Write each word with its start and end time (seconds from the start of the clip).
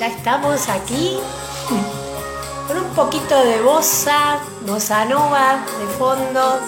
Ya 0.00 0.06
estamos 0.06 0.66
aquí 0.70 1.18
con 2.66 2.78
un 2.78 2.88
poquito 2.94 3.38
de 3.44 3.60
bossa, 3.60 4.40
bossa 4.62 5.04
nova 5.04 5.62
de 5.78 5.86
fondo, 5.98 6.58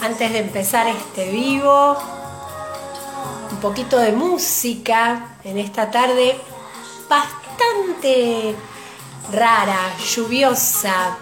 antes 0.00 0.32
de 0.32 0.38
empezar 0.38 0.86
este 0.86 1.30
vivo. 1.30 1.94
Un 3.50 3.58
poquito 3.58 3.98
de 3.98 4.12
música 4.12 5.36
en 5.44 5.58
esta 5.58 5.90
tarde 5.90 6.40
bastante 7.06 8.56
rara, 9.30 9.94
lluviosa. 9.98 11.18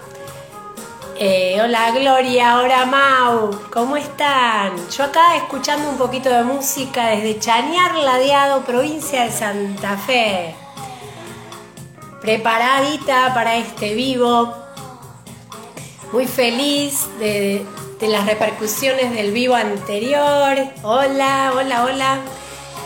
Eh, 1.16 1.61
hola 1.61 1.90
Gloria, 1.90 2.61
hola 2.61 2.86
Mau, 2.86 3.50
¿cómo 3.72 3.96
están? 3.96 4.77
Yo 4.96 5.02
acá 5.02 5.34
escuchando 5.34 5.90
un 5.90 5.98
poquito 5.98 6.29
de 6.29 6.45
música 6.45 7.08
desde 7.08 7.40
Chañar 7.40 7.96
Ladeado, 7.96 8.62
provincia 8.62 9.24
de 9.24 9.32
Santa 9.32 9.96
Fe. 9.96 10.59
Preparadita 12.21 13.33
para 13.33 13.56
este 13.56 13.95
vivo. 13.95 14.55
Muy 16.12 16.27
feliz 16.27 17.06
de, 17.19 17.65
las 18.02 18.27
repercusiones 18.27 19.12
del 19.15 19.33
vivo 19.33 19.55
anterior. 19.55 20.59
Hola, 20.83 21.52
hola, 21.56 21.84
hola. 21.84 22.20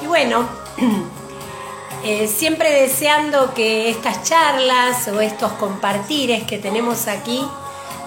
Y 0.03 0.07
bueno, 0.07 0.49
eh, 2.05 2.29
siempre 2.29 2.71
deseando 2.71 3.55
que 3.55 3.91
estas 3.91 4.23
charlas 4.23 5.09
o 5.09 5.21
estos 5.21 5.51
compartires 5.55 6.45
que 6.45 6.59
tenemos 6.59 7.09
aquí 7.09 7.45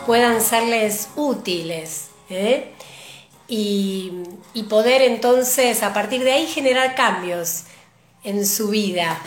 puedan 0.05 0.39
serles 0.39 1.09
útiles 1.17 2.07
¿eh? 2.29 2.71
y, 3.49 4.23
poder 4.69 5.01
entonces 5.01 5.83
a 5.83 5.93
partir 5.93 6.23
de 6.23 6.31
ahí 6.31 6.47
generar 6.47 6.95
cambios 6.95 7.63
en 8.23 8.45
su 8.45 8.69
vida, 8.69 9.17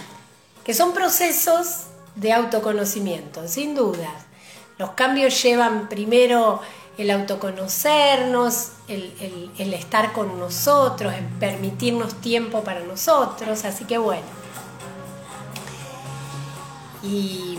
que 0.65 0.75
son 0.75 0.93
procesos 0.93 1.90
de 2.21 2.33
autoconocimiento, 2.33 3.49
sin 3.49 3.75
duda. 3.75 4.11
Los 4.79 4.91
cambios 4.91 5.43
llevan 5.43 5.89
primero 5.89 6.61
el 6.99 7.11
autoconocernos, 7.11 8.73
el, 8.89 9.73
estar 9.73 10.13
con 10.13 10.39
nosotros, 10.39 11.15
el 11.15 11.25
permitirnos 11.25 12.15
tiempo 12.21 12.63
para 12.63 12.81
nosotros, 12.81 13.65
así 13.65 13.85
que 13.85 13.97
bueno. 13.97 14.27
Y 17.03 17.59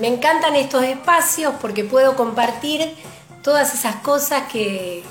me 0.00 0.08
encantan 0.08 0.56
estos 0.56 0.82
espacios 0.84 1.54
porque 1.60 1.84
puedo 1.84 2.16
compartir 2.16 2.94
todas 3.42 3.74
esas 3.74 3.96
cosas 3.96 4.50
que, 4.50 5.04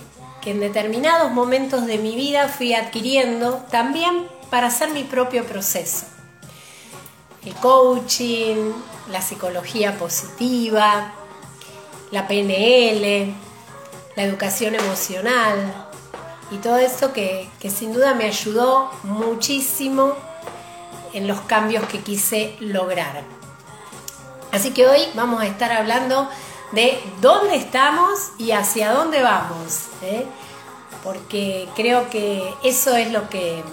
en 0.45 0.61
determinados 0.61 1.33
momentos 1.33 1.86
de 1.86 1.97
mi 1.97 2.16
vida 2.16 2.47
fui 2.47 2.73
adquiriendo 2.73 3.66
también 3.69 4.30
para 4.49 4.67
hacer 4.67 4.92
mi 4.92 5.03
propio 5.03 5.45
proceso. 5.45 6.05
El 7.48 7.56
coaching, 7.56 8.73
la 9.09 9.22
psicología 9.22 9.98
positiva, 9.98 11.14
la 12.12 12.28
PNL, 12.28 13.34
la 14.17 14.23
educación 14.23 14.76
emocional 14.76 15.88
y 16.52 16.58
todo 16.58 16.76
eso 16.76 17.14
que, 17.14 17.50
que 17.62 17.70
sin 17.70 17.94
duda 17.94 18.16
me 18.16 18.26
ayudó 18.26 18.92
muchísimo 19.04 20.14
en 21.14 21.26
los 21.26 21.39
cambios 21.39 21.88
que 21.88 22.02
quise 22.02 22.58
lograr. 22.59 23.23
Así 24.52 24.72
que 24.72 24.86
hoy 24.86 25.04
vamos 25.14 25.42
a 25.42 25.48
estar 25.48 25.72
hablando 25.72 26.30
de 26.73 27.02
dónde 27.22 27.56
estamos 27.56 28.32
y 28.38 28.52
hacia 28.52 28.92
dónde 28.92 29.23
vamos, 29.23 29.84
¿eh? 30.02 30.26
porque 31.02 31.70
creo 31.78 32.09
que 32.09 32.54
eso 32.66 32.98
es 32.98 33.09
lo 33.14 33.30
que, 33.30 33.64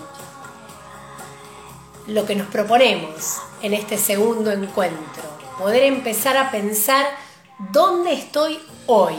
lo 2.07 2.27
que 2.27 2.35
nos 2.35 2.49
proponemos 2.49 3.39
en 3.63 3.75
este 3.75 3.97
segundo 3.97 4.51
encuentro, 4.51 5.23
poder 5.59 5.85
empezar 5.85 6.37
a 6.37 6.51
pensar 6.51 7.07
dónde 7.73 8.13
estoy 8.13 8.59
hoy, 8.87 9.15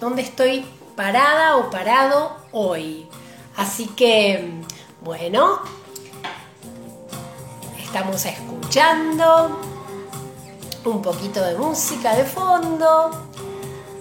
dónde 0.00 0.22
estoy 0.22 0.64
parada 0.94 1.56
o 1.56 1.70
parado 1.70 2.36
hoy. 2.52 3.08
Así 3.56 3.86
que, 3.86 4.62
bueno, 5.00 5.60
estamos 7.82 8.24
escuchando 8.26 9.60
un 10.84 11.02
poquito 11.02 11.42
de 11.42 11.56
música 11.56 12.14
de 12.14 12.24
fondo 12.24 13.28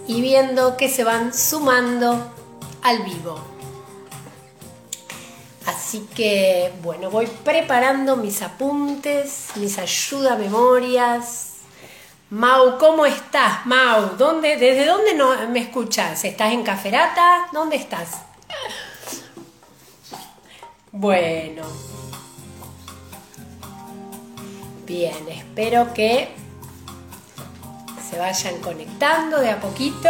y 0.08 0.22
viendo 0.22 0.78
que 0.78 0.90
se 0.90 1.04
van 1.04 1.34
sumando 1.34 2.32
al 2.84 3.04
vivo. 3.04 3.57
Así 5.68 6.08
que 6.16 6.72
bueno, 6.82 7.10
voy 7.10 7.28
preparando 7.28 8.16
mis 8.16 8.42
apuntes, 8.42 9.50
mis 9.56 9.78
ayuda 9.78 10.38
memorias. 10.38 11.56
Mau, 12.30 12.78
¿cómo 12.78 13.06
estás, 13.06 13.66
Mau? 13.66 14.16
¿Dónde, 14.18 14.56
¿Desde 14.56 14.86
dónde 14.86 15.14
no, 15.14 15.50
me 15.50 15.60
escuchas? 15.60 16.24
¿Estás 16.24 16.54
en 16.54 16.64
Caferata? 16.64 17.50
¿Dónde 17.52 17.76
estás? 17.76 18.22
Bueno. 20.94 21.64
Bien, 24.86 25.28
espero 25.28 25.94
que 25.94 26.30
se 28.10 28.18
vayan 28.18 28.62
conectando 28.62 29.40
de 29.40 29.50
a 29.50 29.60
poquito 29.60 30.10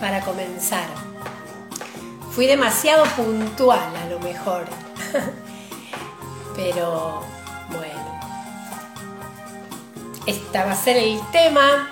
para 0.00 0.20
comenzar. 0.22 1.05
Fui 2.36 2.46
demasiado 2.46 3.02
puntual 3.16 3.96
a 3.96 4.10
lo 4.10 4.20
mejor, 4.20 4.66
pero 6.54 7.22
bueno, 7.70 8.20
esta 10.26 10.66
va 10.66 10.72
a 10.72 10.76
ser 10.76 10.98
el 10.98 11.18
tema. 11.32 11.88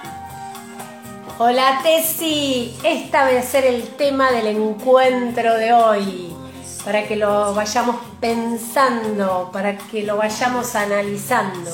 Hola 1.38 1.80
Tessy, 1.82 2.76
esta 2.84 3.22
va 3.22 3.38
a 3.38 3.42
ser 3.42 3.64
el 3.64 3.88
tema 3.96 4.32
del 4.32 4.48
encuentro 4.48 5.56
de 5.56 5.72
hoy, 5.72 6.36
para 6.84 7.08
que 7.08 7.16
lo 7.16 7.54
vayamos 7.54 7.96
pensando, 8.20 9.48
para 9.50 9.78
que 9.78 10.02
lo 10.02 10.18
vayamos 10.18 10.74
analizando 10.74 11.70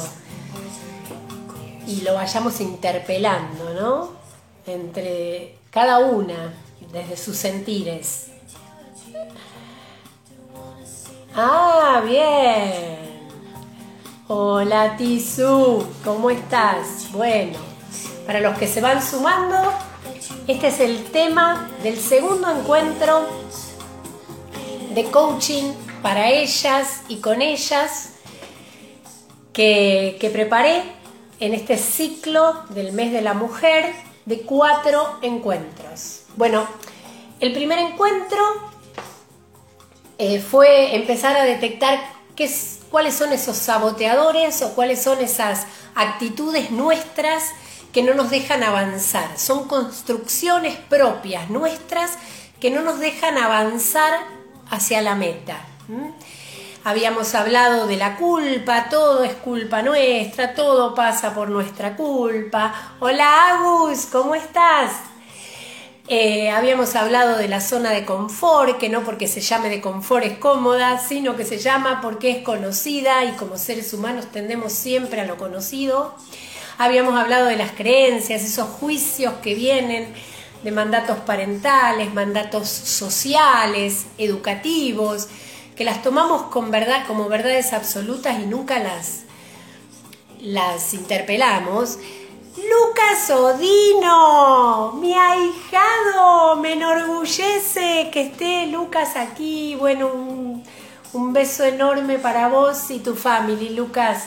y 1.88 2.02
lo 2.02 2.14
vayamos 2.14 2.60
interpelando, 2.60 3.74
¿no? 3.74 4.12
Entre 4.64 5.56
cada 5.72 5.98
una, 5.98 6.54
desde 6.92 7.16
sus 7.16 7.36
sentires. 7.36 8.29
Ah, 11.34 12.02
bien. 12.04 12.98
Hola 14.26 14.96
Tisu, 14.96 15.86
¿cómo 16.04 16.28
estás? 16.28 17.12
Bueno, 17.12 17.56
para 18.26 18.40
los 18.40 18.58
que 18.58 18.66
se 18.66 18.80
van 18.80 19.00
sumando, 19.00 19.56
este 20.48 20.68
es 20.68 20.80
el 20.80 21.04
tema 21.04 21.70
del 21.84 21.96
segundo 21.98 22.50
encuentro 22.50 23.28
de 24.92 25.04
coaching 25.04 25.72
para 26.02 26.30
ellas 26.30 27.02
y 27.06 27.18
con 27.18 27.42
ellas 27.42 28.14
que, 29.52 30.16
que 30.20 30.30
preparé 30.30 30.82
en 31.38 31.54
este 31.54 31.76
ciclo 31.76 32.64
del 32.70 32.92
mes 32.92 33.12
de 33.12 33.22
la 33.22 33.34
mujer 33.34 33.94
de 34.26 34.40
cuatro 34.40 35.18
encuentros. 35.22 36.24
Bueno, 36.36 36.66
el 37.38 37.52
primer 37.52 37.78
encuentro 37.78 38.70
eh, 40.22 40.38
fue 40.38 40.96
empezar 40.96 41.34
a 41.34 41.44
detectar 41.44 41.98
qué, 42.36 42.50
cuáles 42.90 43.14
son 43.14 43.32
esos 43.32 43.56
saboteadores 43.56 44.60
o 44.60 44.74
cuáles 44.74 45.02
son 45.02 45.18
esas 45.18 45.66
actitudes 45.94 46.70
nuestras 46.70 47.42
que 47.90 48.02
no 48.02 48.12
nos 48.12 48.28
dejan 48.28 48.62
avanzar. 48.62 49.38
Son 49.38 49.66
construcciones 49.66 50.76
propias 50.76 51.48
nuestras 51.48 52.18
que 52.60 52.70
no 52.70 52.82
nos 52.82 52.98
dejan 53.00 53.38
avanzar 53.38 54.12
hacia 54.68 55.00
la 55.00 55.14
meta. 55.14 55.56
Habíamos 56.84 57.34
hablado 57.34 57.86
de 57.86 57.96
la 57.96 58.16
culpa, 58.16 58.90
todo 58.90 59.24
es 59.24 59.32
culpa 59.36 59.80
nuestra, 59.80 60.52
todo 60.52 60.94
pasa 60.94 61.32
por 61.32 61.48
nuestra 61.48 61.96
culpa. 61.96 62.74
Hola 63.00 63.54
Agus, 63.54 64.04
¿cómo 64.04 64.34
estás? 64.34 65.09
Eh, 66.12 66.50
habíamos 66.50 66.96
hablado 66.96 67.38
de 67.38 67.46
la 67.46 67.60
zona 67.60 67.92
de 67.92 68.04
confort, 68.04 68.78
que 68.78 68.88
no 68.88 69.04
porque 69.04 69.28
se 69.28 69.40
llame 69.40 69.68
de 69.68 69.80
confort 69.80 70.24
es 70.24 70.38
cómoda, 70.38 70.98
sino 70.98 71.36
que 71.36 71.44
se 71.44 71.58
llama 71.58 72.00
porque 72.02 72.32
es 72.32 72.38
conocida 72.42 73.24
y 73.26 73.36
como 73.36 73.56
seres 73.56 73.94
humanos 73.94 74.26
tendemos 74.32 74.72
siempre 74.72 75.20
a 75.20 75.24
lo 75.24 75.36
conocido. 75.36 76.16
Habíamos 76.78 77.14
hablado 77.14 77.46
de 77.46 77.54
las 77.54 77.70
creencias, 77.70 78.42
esos 78.42 78.66
juicios 78.68 79.34
que 79.40 79.54
vienen 79.54 80.12
de 80.64 80.72
mandatos 80.72 81.18
parentales, 81.18 82.12
mandatos 82.12 82.68
sociales, 82.68 84.06
educativos, 84.18 85.28
que 85.76 85.84
las 85.84 86.02
tomamos 86.02 86.42
con 86.50 86.72
verdad, 86.72 87.06
como 87.06 87.28
verdades 87.28 87.72
absolutas 87.72 88.40
y 88.40 88.46
nunca 88.46 88.80
las, 88.80 89.20
las 90.40 90.92
interpelamos. 90.92 91.98
Lucas 92.56 93.30
Odino, 93.30 94.92
mi 94.94 95.14
ahijado, 95.14 96.56
me 96.56 96.72
enorgullece 96.72 98.10
que 98.12 98.22
esté 98.22 98.66
Lucas 98.66 99.16
aquí. 99.16 99.76
Bueno, 99.76 100.08
un, 100.08 100.64
Un 101.12 101.32
beso 101.32 101.64
enorme 101.64 102.18
para 102.20 102.48
vos 102.48 102.88
y 102.90 103.00
tu 103.00 103.16
familia, 103.16 103.72
Lucas. 103.72 104.26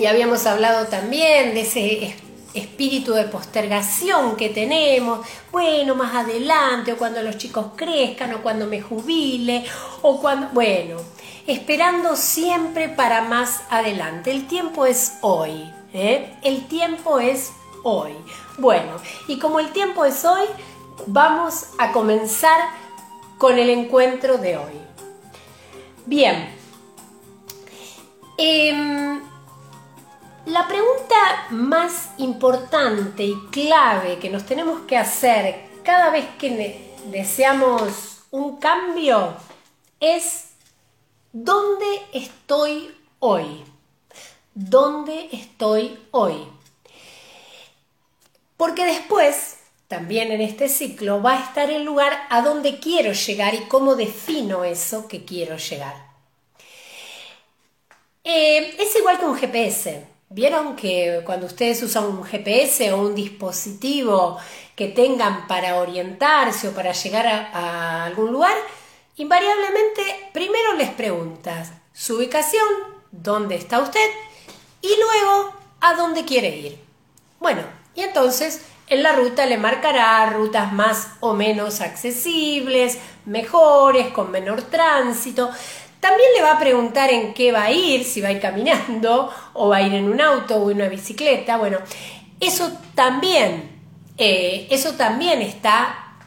Y 0.00 0.06
habíamos 0.06 0.46
hablado 0.46 0.86
también 0.86 1.54
de 1.54 1.60
ese 1.60 2.16
espíritu 2.54 3.12
de 3.12 3.24
postergación 3.24 4.34
que 4.36 4.48
tenemos, 4.48 5.26
bueno, 5.52 5.94
más 5.94 6.14
adelante, 6.14 6.94
o 6.94 6.96
cuando 6.96 7.22
los 7.22 7.36
chicos 7.36 7.66
crezcan, 7.76 8.32
o 8.32 8.42
cuando 8.42 8.66
me 8.66 8.80
jubile, 8.80 9.66
o 10.00 10.20
cuando, 10.20 10.48
bueno, 10.54 10.96
esperando 11.46 12.16
siempre 12.16 12.88
para 12.88 13.20
más 13.20 13.64
adelante. 13.68 14.30
El 14.30 14.46
tiempo 14.46 14.86
es 14.86 15.18
hoy, 15.20 15.70
¿eh? 15.94 16.36
el 16.42 16.66
tiempo 16.68 17.18
es 17.18 17.52
hoy. 17.82 18.12
Bueno, 18.58 18.96
y 19.26 19.38
como 19.38 19.60
el 19.60 19.72
tiempo 19.72 20.04
es 20.04 20.24
hoy, 20.24 20.46
vamos 21.06 21.68
a 21.78 21.92
comenzar 21.92 22.60
con 23.38 23.58
el 23.58 23.70
encuentro 23.70 24.36
de 24.36 24.58
hoy. 24.58 24.80
Bien, 26.04 26.54
em, 28.36 29.22
la 30.46 30.68
pregunta 30.68 31.46
más 31.50 32.10
importante 32.18 33.24
y 33.24 33.34
clave 33.50 34.18
que 34.18 34.28
nos 34.28 34.44
tenemos 34.44 34.80
que 34.82 34.98
hacer 34.98 35.70
cada 35.82 36.10
vez 36.10 36.26
que 36.38 36.92
deseamos 37.06 38.24
un 38.30 38.56
cambio 38.56 39.34
es 40.00 40.50
¿dónde 41.32 41.86
estoy 42.12 42.94
hoy? 43.20 43.64
¿Dónde 44.54 45.30
estoy 45.32 45.98
hoy? 46.12 46.46
Porque 48.56 48.86
después, 48.86 49.56
también 49.88 50.30
en 50.30 50.40
este 50.40 50.68
ciclo, 50.68 51.20
va 51.20 51.32
a 51.32 51.44
estar 51.44 51.70
el 51.70 51.82
lugar 51.84 52.12
a 52.30 52.40
donde 52.40 52.78
quiero 52.78 53.12
llegar 53.12 53.54
y 53.54 53.64
cómo 53.64 53.96
defino 53.96 54.62
eso 54.62 55.08
que 55.08 55.24
quiero 55.24 55.56
llegar. 55.56 55.96
Eh, 58.22 58.76
es 58.78 58.94
igual 58.94 59.18
que 59.18 59.24
un 59.24 59.36
GPS. 59.36 60.06
¿Vieron 60.28 60.76
que 60.76 61.22
cuando 61.26 61.46
ustedes 61.46 61.82
usan 61.82 62.04
un 62.04 62.22
GPS 62.22 62.92
o 62.92 63.00
un 63.00 63.14
dispositivo 63.16 64.38
que 64.76 64.86
tengan 64.86 65.48
para 65.48 65.76
orientarse 65.76 66.68
o 66.68 66.72
para 66.72 66.92
llegar 66.92 67.26
a, 67.26 68.04
algún 68.04 68.30
lugar, 68.30 68.56
invariablemente 69.16 70.30
primero 70.32 70.74
les 70.74 70.90
preguntas 70.90 71.72
su 71.92 72.16
ubicación, 72.16 72.66
dónde 73.10 73.56
está 73.56 73.80
usted 73.80 74.10
y 74.84 75.00
luego 75.00 75.54
a 75.80 75.94
dónde 75.94 76.24
quiere 76.26 76.54
ir. 76.56 76.78
Bueno, 77.40 77.62
y 77.94 78.02
entonces 78.02 78.66
en 78.86 79.02
la 79.02 79.12
ruta 79.12 79.46
le 79.46 79.56
marcará 79.56 80.26
rutas 80.26 80.72
más 80.72 81.08
o 81.20 81.32
menos 81.32 81.80
accesibles, 81.80 82.98
mejores, 83.24 84.08
con 84.08 84.30
menor 84.30 84.60
tránsito. 84.62 85.50
También 86.00 86.28
le 86.36 86.42
va 86.42 86.52
a 86.52 86.58
preguntar 86.58 87.10
en 87.10 87.32
qué 87.32 87.50
va 87.50 87.64
a 87.64 87.70
ir, 87.72 88.04
si 88.04 88.20
va 88.20 88.28
a 88.28 88.32
ir 88.32 88.40
caminando 88.40 89.32
o 89.54 89.70
va 89.70 89.78
a 89.78 89.82
ir 89.82 89.94
en 89.94 90.04
un 90.04 90.20
auto 90.20 90.56
o 90.56 90.70
en 90.70 90.76
una 90.76 90.88
bicicleta. 90.88 91.56
Bueno, 91.56 91.78
eso 92.40 92.70
también, 92.94 93.80
eh, 94.18 94.68
eso 94.70 94.92
también 94.92 95.40
está 95.40 96.18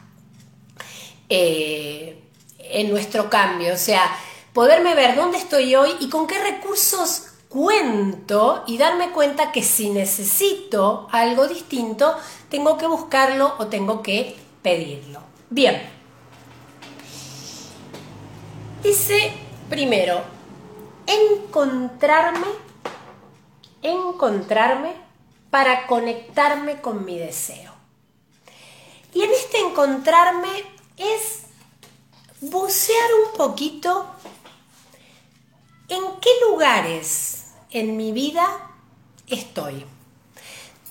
eh, 1.28 2.20
en 2.58 2.90
nuestro 2.90 3.30
cambio. 3.30 3.72
O 3.74 3.78
sea, 3.78 4.10
poderme 4.52 4.96
ver 4.96 5.14
dónde 5.14 5.38
estoy 5.38 5.76
hoy 5.76 5.92
y 6.00 6.08
con 6.08 6.26
qué 6.26 6.40
recursos 6.40 7.28
cuento 7.48 8.64
y 8.66 8.78
darme 8.78 9.10
cuenta 9.10 9.52
que 9.52 9.62
si 9.62 9.90
necesito 9.90 11.08
algo 11.10 11.48
distinto, 11.48 12.16
tengo 12.48 12.76
que 12.76 12.86
buscarlo 12.86 13.54
o 13.58 13.66
tengo 13.66 14.02
que 14.02 14.36
pedirlo. 14.62 15.20
Bien. 15.50 15.82
Dice 18.82 19.32
primero, 19.68 20.22
encontrarme, 21.06 22.46
encontrarme 23.82 24.94
para 25.50 25.86
conectarme 25.86 26.80
con 26.80 27.04
mi 27.04 27.18
deseo. 27.18 27.72
Y 29.14 29.22
en 29.22 29.30
este 29.30 29.58
encontrarme 29.58 30.48
es 30.96 31.44
bucear 32.40 33.10
un 33.24 33.36
poquito 33.36 34.06
en 35.88 36.02
qué 36.20 36.30
lugares 36.48 37.46
en 37.70 37.96
mi 37.96 38.12
vida 38.12 38.46
estoy. 39.26 39.84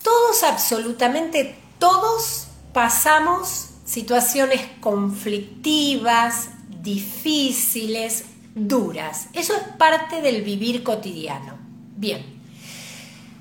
Todos, 0.04 0.44
absolutamente 0.44 1.56
todos, 1.80 2.48
pasamos 2.74 3.70
situaciones 3.86 4.62
conflictivas, 4.80 6.50
difíciles, 6.82 8.26
duras. 8.56 9.28
Eso 9.34 9.54
es 9.56 9.64
parte 9.78 10.22
del 10.22 10.42
vivir 10.42 10.84
cotidiano. 10.84 11.58
Bien, 11.96 12.24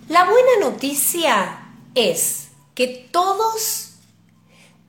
la 0.08 0.24
buena 0.24 0.60
noticia 0.60 1.72
es 1.94 2.48
que 2.74 3.08
todos 3.10 3.94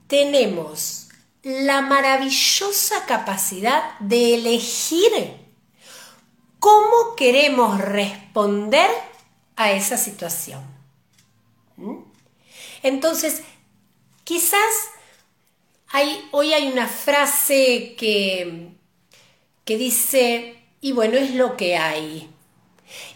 tenemos 0.08 1.08
la 1.44 1.81
maravillosa 1.81 3.06
capacidad 3.06 3.98
de 4.00 4.36
elegir 4.36 5.12
cómo 6.68 7.16
queremos 7.16 7.80
responder 7.80 8.90
a 9.56 9.72
esa 9.72 9.96
situación. 9.96 10.62
¿Mm? 11.78 12.00
Entonces, 12.84 13.42
quizás 14.25 14.60
hoy 16.31 16.54
hay 16.54 16.68
una 16.68 16.88
frase 16.88 17.96
que, 17.98 18.74
que 19.64 19.78
dice, 19.78 20.62
y 20.81 20.92
bueno, 20.92 21.16
es 21.16 21.36
lo 21.36 21.56
que 21.56 21.78
hay. 21.78 22.30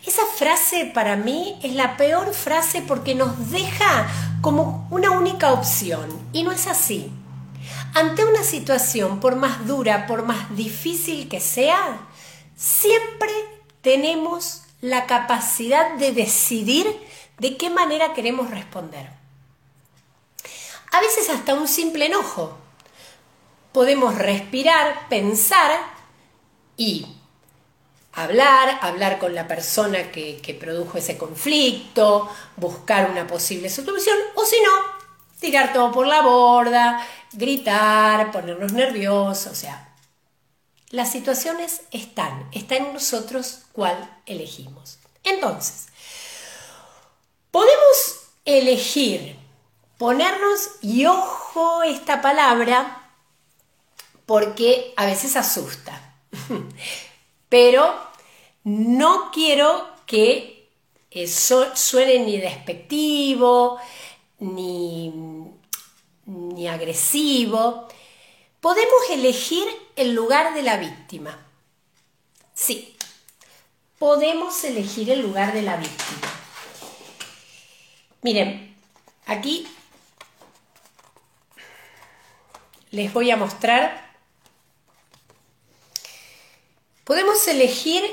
Esa 0.06 0.26
frase 0.38 0.86
para 0.86 1.18
mí 1.18 1.60
es 1.62 1.74
la 1.74 1.98
peor 1.98 2.34
frase 2.34 2.82
porque 2.82 3.16
nos 3.16 3.52
deja 3.52 4.10
como 4.40 4.88
una 4.92 5.12
única 5.12 5.52
opción 5.52 6.08
y 6.32 6.44
no 6.44 6.54
es 6.54 6.68
así. 6.68 7.12
Ante 7.96 8.24
una 8.24 8.46
situación, 8.46 9.20
por 9.20 9.36
más 9.36 9.68
dura, 9.68 10.08
por 10.08 10.24
más 10.24 10.56
difícil 10.56 11.28
que 11.28 11.42
sea, 11.42 12.08
siempre 12.62 13.32
tenemos 13.82 14.62
la 14.82 15.08
capacidad 15.08 15.96
de 15.96 16.12
decidir 16.12 16.88
de 17.40 17.58
qué 17.58 17.72
manera 17.72 18.14
queremos 18.14 18.52
responder. 18.52 19.10
A 20.92 21.02
veces 21.02 21.30
hasta 21.30 21.56
un 21.56 21.68
simple 21.68 22.06
enojo. 22.06 22.56
Podemos 23.72 24.16
respirar, 24.16 25.08
pensar 25.10 25.72
y 26.78 27.08
hablar, 28.14 28.78
hablar 28.82 29.18
con 29.18 29.34
la 29.34 29.48
persona 29.48 30.12
que, 30.12 30.38
que, 30.38 30.54
produjo 30.54 30.98
ese 30.98 31.18
conflicto, 31.18 32.30
buscar 32.58 33.10
una 33.10 33.26
posible 33.26 33.70
solución, 33.70 34.18
o 34.36 34.46
si 34.46 34.58
no, 34.62 34.72
tirar 35.40 35.74
todo 35.74 35.92
por 35.92 36.06
la 36.06 36.22
borda, 36.22 37.08
gritar, 37.32 38.32
ponernos 38.32 38.74
nerviosos, 38.74 39.54
o 39.54 39.56
sea, 39.56 39.91
las 40.92 41.12
situaciones 41.12 41.82
están, 41.92 42.50
está 42.52 42.76
en 42.76 42.94
nosotros 42.94 43.62
cuál 43.72 44.22
elegimos. 44.26 45.00
Entonces, 45.24 45.88
podemos 47.50 48.22
elegir 48.46 49.38
ponernos, 49.98 50.72
y 50.82 51.06
ojo 51.06 51.84
esta 51.84 52.22
palabra, 52.22 53.10
porque 54.26 54.94
a 54.98 55.06
veces 55.06 55.36
asusta, 55.36 56.16
pero 57.50 57.94
no 58.64 59.30
quiero 59.32 59.88
que 60.06 60.70
eso 61.12 61.76
suene 61.76 62.20
ni 62.20 62.38
despectivo, 62.38 63.78
ni, 64.40 65.14
ni 66.26 66.68
agresivo. 66.68 67.88
Podemos 68.60 69.10
elegir 69.12 69.68
el 70.02 70.16
lugar 70.16 70.56
de 70.56 70.64
la 70.64 70.78
víctima. 70.78 71.38
Sí, 72.56 72.98
podemos 74.00 74.64
elegir 74.64 75.12
el 75.12 75.22
lugar 75.22 75.54
de 75.54 75.62
la 75.62 75.78
víctima. 75.78 76.28
Miren, 78.24 78.76
aquí 79.28 79.68
les 82.90 83.14
voy 83.14 83.30
a 83.30 83.38
mostrar. 83.38 84.12
Podemos 87.04 87.48
elegir 87.48 88.04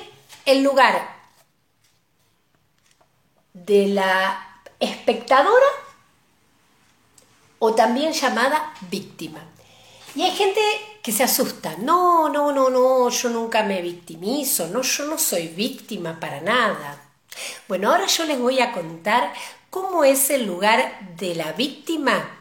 el 0.45 0.62
lugar 0.62 1.16
de 3.54 3.87
la 3.87 4.62
espectadora 4.78 5.66
o 7.59 7.75
también 7.75 8.12
llamada 8.12 8.75
víctima. 8.90 9.40
Y 10.14 10.23
hay 10.23 10.37
gente 10.37 10.61
que 11.09 11.12
se 11.12 11.25
asusta. 11.25 11.75
No, 11.79 12.29
no, 12.29 12.53
no, 12.53 12.69
no, 12.69 13.09
yo 13.09 13.31
nunca 13.31 13.62
me 13.62 13.81
victimizo, 13.81 14.69
no, 14.69 14.83
yo 14.83 15.07
no 15.07 15.17
soy 15.17 15.49
víctima 15.49 16.21
para 16.21 16.43
nada. 16.43 17.03
Bueno, 17.67 17.91
ahora 17.91 18.05
yo 18.05 18.27
les 18.27 18.38
voy 18.38 18.61
a 18.61 18.73
contar 18.73 19.33
cómo 19.71 20.05
es 20.05 20.29
el 20.29 20.45
lugar 20.45 21.17
de 21.17 21.35
la 21.35 21.53
víctima 21.53 22.38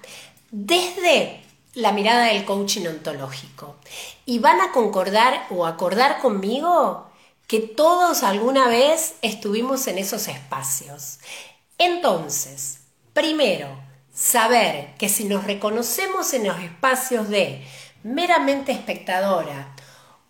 desde 0.51 1.45
la 1.75 1.93
mirada 1.93 2.25
del 2.25 2.43
coaching 2.43 2.87
ontológico. 2.87 3.77
Y 4.25 4.39
van 4.39 4.59
a 4.59 4.73
concordar 4.73 5.47
o 5.49 5.65
acordar 5.65 6.19
conmigo 6.19 7.09
que 7.47 7.61
todos 7.61 8.21
alguna 8.21 8.67
vez 8.67 9.13
estuvimos 9.21 9.87
en 9.87 9.97
esos 9.97 10.27
espacios. 10.27 11.19
Entonces, 11.77 12.79
primero, 13.13 13.69
saber 14.13 14.93
que 14.97 15.07
si 15.07 15.23
nos 15.23 15.45
reconocemos 15.45 16.33
en 16.33 16.47
los 16.47 16.59
espacios 16.59 17.29
de 17.29 17.65
meramente 18.03 18.71
espectadora 18.71 19.73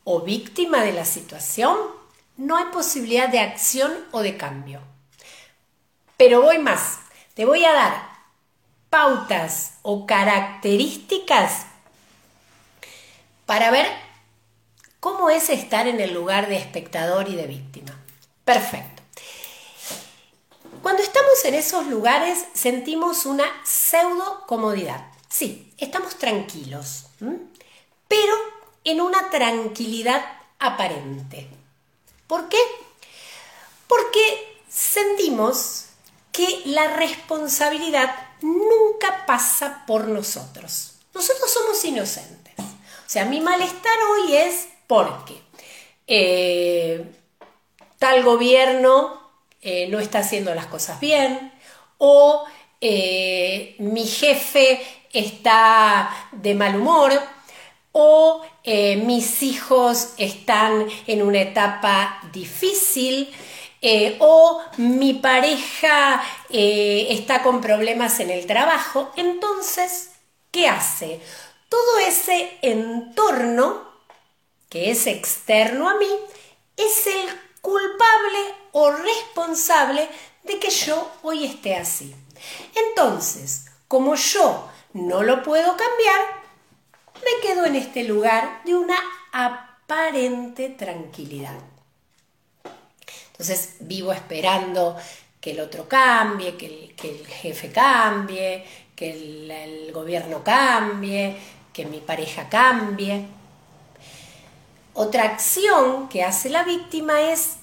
o 0.03 0.21
víctima 0.21 0.83
de 0.83 0.93
la 0.93 1.05
situación, 1.05 1.77
no 2.38 2.55
hay 2.55 2.65
posibilidad 2.65 3.29
de 3.29 3.39
acción 3.39 3.91
o 4.12 4.21
de 4.21 4.38
cambio. 4.38 4.81
Pero 6.17 6.41
voy 6.41 6.59
más, 6.59 7.00
te 7.33 7.45
voy 7.45 7.65
a 7.65 7.74
dar 7.74 8.09
pautas 8.89 9.74
o 9.81 10.05
características 10.05 11.65
para 13.45 13.71
ver 13.71 13.88
cómo 15.00 15.29
es 15.29 15.50
estar 15.50 15.88
en 15.88 16.00
el 16.00 16.13
lugar 16.13 16.47
de 16.47 16.57
espectador 16.57 17.29
y 17.29 17.36
de 17.36 17.47
víctima. 17.47 17.97
Perfecto. 18.43 19.03
Cuando 20.81 21.01
estamos 21.01 21.43
en 21.45 21.53
esos 21.53 21.88
lugares 21.88 22.45
sentimos 22.53 23.25
una 23.25 23.45
pseudo 23.65 24.45
comodidad. 24.47 25.07
Sí, 25.29 25.74
estamos 25.77 26.17
tranquilos, 26.17 27.07
pero 28.08 28.34
en 28.84 29.02
una 29.02 29.30
tranquilidad 29.30 30.24
aparente. 30.60 31.48
¿Por 32.28 32.50
qué? 32.50 32.60
Porque 33.88 34.62
sentimos 34.70 35.86
que 36.32 36.62
la 36.66 36.88
responsabilidad 36.96 38.16
nunca 38.42 39.26
pasa 39.26 39.84
por 39.88 40.08
nosotros. 40.08 40.94
Nosotros 41.14 41.52
somos 41.52 41.84
inocentes. 41.84 42.54
O 42.60 43.10
sea, 43.10 43.26
mi 43.26 43.40
malestar 43.42 43.98
hoy 44.12 44.36
es 44.36 44.68
porque 44.86 45.42
eh, 46.06 47.06
tal 47.98 48.24
gobierno 48.24 49.22
eh, 49.62 49.88
no 49.90 50.00
está 50.00 50.20
haciendo 50.20 50.54
las 50.54 50.68
cosas 50.68 51.00
bien 51.00 51.52
o 51.98 52.46
eh, 52.80 53.76
mi 53.80 54.06
jefe 54.06 54.86
está 55.12 56.30
de 56.32 56.54
mal 56.54 56.76
humor 56.76 57.12
o 58.00 58.44
mis 58.68 59.42
hijos 59.42 60.13
están 60.18 60.88
en 61.08 61.24
una 61.24 61.42
etapa 61.42 62.20
difícil 62.32 63.34
eh, 63.82 64.18
o 64.20 64.62
mi 64.77 65.13
pareja 65.13 66.24
eh, 66.50 67.08
está 67.12 67.44
con 67.44 67.62
problemas 67.62 68.20
en 68.20 68.32
el 68.32 68.48
trabajo, 68.48 69.12
entonces, 69.16 70.12
¿qué 70.50 70.68
hace? 70.68 71.22
Todo 71.70 72.00
ese 72.00 72.58
entorno 72.63 73.88
que 74.70 74.89
es 74.89 75.06
externo 75.06 75.89
a 75.89 75.96
mí 75.96 76.10
es 76.75 77.08
el 77.08 77.30
culpable 77.62 78.39
o 78.72 78.92
responsable 78.92 80.10
de 80.44 80.60
que 80.60 80.72
yo 80.72 81.12
hoy 81.22 81.46
esté 81.46 81.75
así. 81.75 82.16
Entonces, 82.89 83.66
como 83.88 84.16
yo 84.16 84.68
no 84.94 85.22
lo 85.22 85.44
puedo 85.44 85.77
cambiar, 85.77 86.37
me 87.24 87.41
quedo 87.41 87.65
en 87.65 87.75
este 87.75 88.03
lugar 88.03 88.62
de 88.65 88.75
una 88.75 88.97
aparente 89.31 90.69
tranquilidad. 90.69 91.59
Entonces 93.31 93.75
vivo 93.79 94.12
esperando 94.12 94.97
que 95.39 95.51
el 95.51 95.59
otro 95.59 95.88
cambie, 95.88 96.57
que 96.57 96.95
el, 97.00 97.27
jefe 97.27 97.71
cambie, 97.71 98.65
que 98.95 99.12
el, 99.12 99.91
gobierno 99.93 100.43
cambie, 100.43 101.38
que 101.71 101.86
mi 101.86 102.00
pareja 102.00 102.50
cambie. 102.50 103.27
Otra 104.93 105.24
acción 105.25 106.09
que 106.09 106.24
hace 106.24 106.50
la 106.50 106.63
víctima 106.63 107.21
es, 107.21 107.57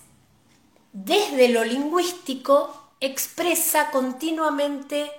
desde 0.92 1.48
lo 1.48 1.64
lingüístico, 1.64 2.92
expresa 3.00 3.90
continuamente, 3.90 5.10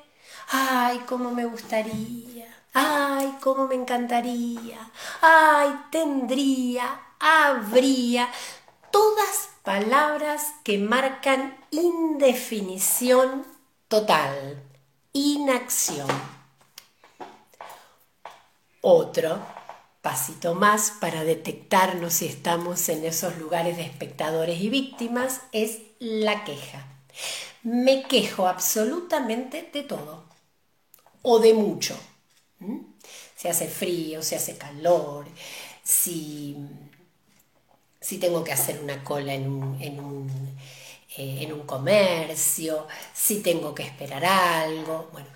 ay, 0.49 1.01
cómo 1.05 1.31
me 1.31 1.45
gustaría, 1.45 2.47
ay, 2.75 3.38
cómo 3.41 3.67
me 3.67 3.75
encantaría, 3.75 4.77
ay, 5.22 5.70
tendría, 5.89 7.00
habría, 7.20 8.29
todas 8.91 9.50
palabras 9.63 10.53
que 10.63 10.77
marcan 10.77 11.58
indefinición 11.72 13.46
total, 13.88 14.62
inacción. 15.13 16.08
Otro 18.82 19.39
pasito 20.01 20.53
más 20.53 20.91
para 21.00 21.24
detectarnos 21.24 22.13
si 22.13 22.27
estamos 22.27 22.89
en 22.89 23.05
esos 23.05 23.38
lugares 23.38 23.77
de 23.77 23.84
espectadores 23.84 24.62
y 24.62 24.70
víctimas 24.70 25.41
es 25.51 25.79
la 26.00 26.44
queja. 26.44 26.86
Me 27.63 28.03
quejo 28.03 28.48
absolutamente 28.48 29.67
de 29.74 29.82
todo 29.82 30.25
o 31.24 31.39
de 31.39 31.53
mucho. 31.53 31.98
¿Mm? 32.65 32.79
Se 33.36 33.50
hace 33.50 33.67
frío, 33.67 34.22
se 34.24 34.36
hace 34.36 34.57
calor, 34.57 35.27
si 35.84 36.55
si 38.05 38.19
tengo 38.19 38.43
que 38.43 38.53
hacer 38.53 38.79
una 38.84 39.03
cola 39.03 39.34
en 39.34 39.48
un, 39.51 39.81
en 39.81 40.00
un, 40.00 40.29
eh, 41.17 41.39
en 41.41 41.53
un 41.53 41.63
comercio, 41.65 42.88
si 43.13 43.41
tengo 43.41 43.74
que 43.74 43.84
esperar 43.84 44.24
algo. 44.25 45.10
Bueno, 45.12 45.27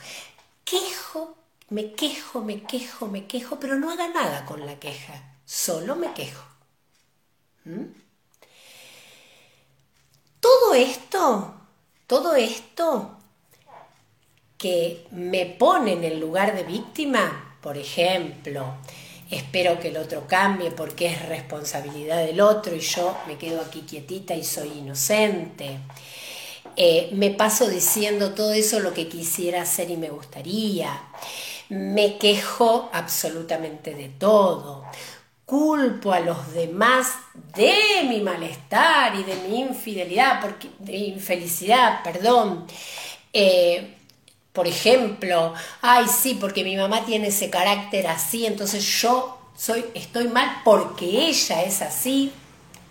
quejo, 0.63 1.36
me 1.69 1.93
quejo, 1.93 2.41
me 2.41 2.62
quejo, 2.63 3.07
me 3.07 3.25
quejo, 3.27 3.59
pero 3.59 3.75
no 3.75 3.89
haga 3.91 4.07
nada 4.09 4.45
con 4.45 4.65
la 4.65 4.79
queja, 4.79 5.36
solo 5.45 5.95
me 5.95 6.13
quejo. 6.13 6.43
¿Mm? 7.65 7.86
Todo 10.39 10.74
esto, 10.74 11.53
todo 12.07 12.36
esto 12.36 13.18
que 14.59 15.07
me 15.11 15.45
pone 15.45 15.93
en 15.93 16.03
el 16.03 16.19
lugar 16.19 16.53
de 16.53 16.63
víctima, 16.63 17.55
por 17.61 17.77
ejemplo, 17.77 18.75
espero 19.31 19.79
que 19.79 19.87
el 19.87 19.97
otro 19.97 20.27
cambie 20.27 20.69
porque 20.69 21.07
es 21.07 21.25
responsabilidad 21.27 22.25
del 22.25 22.41
otro 22.41 22.75
y 22.75 22.81
yo 22.81 23.17
me 23.25 23.37
quedo 23.37 23.61
aquí 23.61 23.81
quietita 23.81 24.35
y 24.35 24.43
soy 24.43 24.79
inocente. 24.79 25.79
Eh, 26.75 27.09
me 27.13 27.29
paso 27.31 27.69
diciendo 27.69 28.33
todo 28.33 28.51
eso 28.51 28.81
lo 28.81 28.93
que 28.93 29.07
quisiera 29.07 29.61
hacer 29.61 29.89
y 29.91 29.97
me 29.97 30.09
gustaría. 30.09 31.03
Me 31.69 32.17
quejo 32.17 32.89
absolutamente 32.91 33.95
de 33.95 34.09
todo. 34.09 34.83
Culpo 35.45 36.11
a 36.11 36.19
los 36.19 36.53
demás 36.53 37.13
de 37.55 38.03
mi 38.09 38.19
malestar 38.19 39.15
y 39.15 39.23
de 39.23 39.35
mi 39.47 39.61
infidelidad, 39.61 40.41
porque, 40.41 40.69
infelicidad, 40.91 42.03
perdón. 42.03 42.67
Eh, 43.31 43.95
por 44.53 44.67
ejemplo, 44.67 45.53
ay, 45.81 46.07
sí, 46.07 46.37
porque 46.39 46.63
mi 46.63 46.75
mamá 46.75 47.05
tiene 47.05 47.27
ese 47.27 47.49
carácter 47.49 48.07
así, 48.07 48.45
entonces 48.45 48.83
yo 49.01 49.37
soy, 49.55 49.85
estoy 49.93 50.27
mal 50.27 50.61
porque 50.63 51.05
ella 51.05 51.63
es 51.63 51.81
así, 51.81 52.31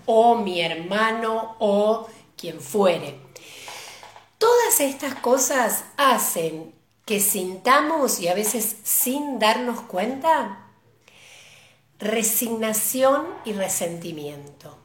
o 0.06 0.36
mi 0.36 0.60
hermano, 0.60 1.56
o 1.58 2.08
quien 2.36 2.60
fuere. 2.60 3.18
Todas 4.38 4.80
estas 4.80 5.14
cosas 5.16 5.84
hacen 5.96 6.72
que 7.04 7.20
sintamos, 7.20 8.20
y 8.20 8.28
a 8.28 8.34
veces 8.34 8.76
sin 8.84 9.38
darnos 9.38 9.80
cuenta, 9.80 10.66
resignación 11.98 13.26
y 13.44 13.52
resentimiento. 13.52 14.78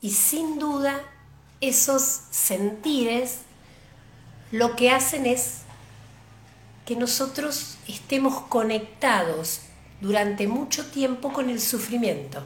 Y 0.00 0.10
sin 0.10 0.58
duda, 0.58 1.00
esos 1.60 2.02
sentires 2.30 3.38
lo 4.50 4.74
que 4.76 4.90
hacen 4.90 5.26
es 5.26 5.61
que 6.92 7.00
nosotros 7.00 7.76
estemos 7.88 8.42
conectados 8.50 9.60
durante 10.02 10.46
mucho 10.46 10.84
tiempo 10.90 11.32
con 11.32 11.48
el 11.48 11.58
sufrimiento. 11.58 12.42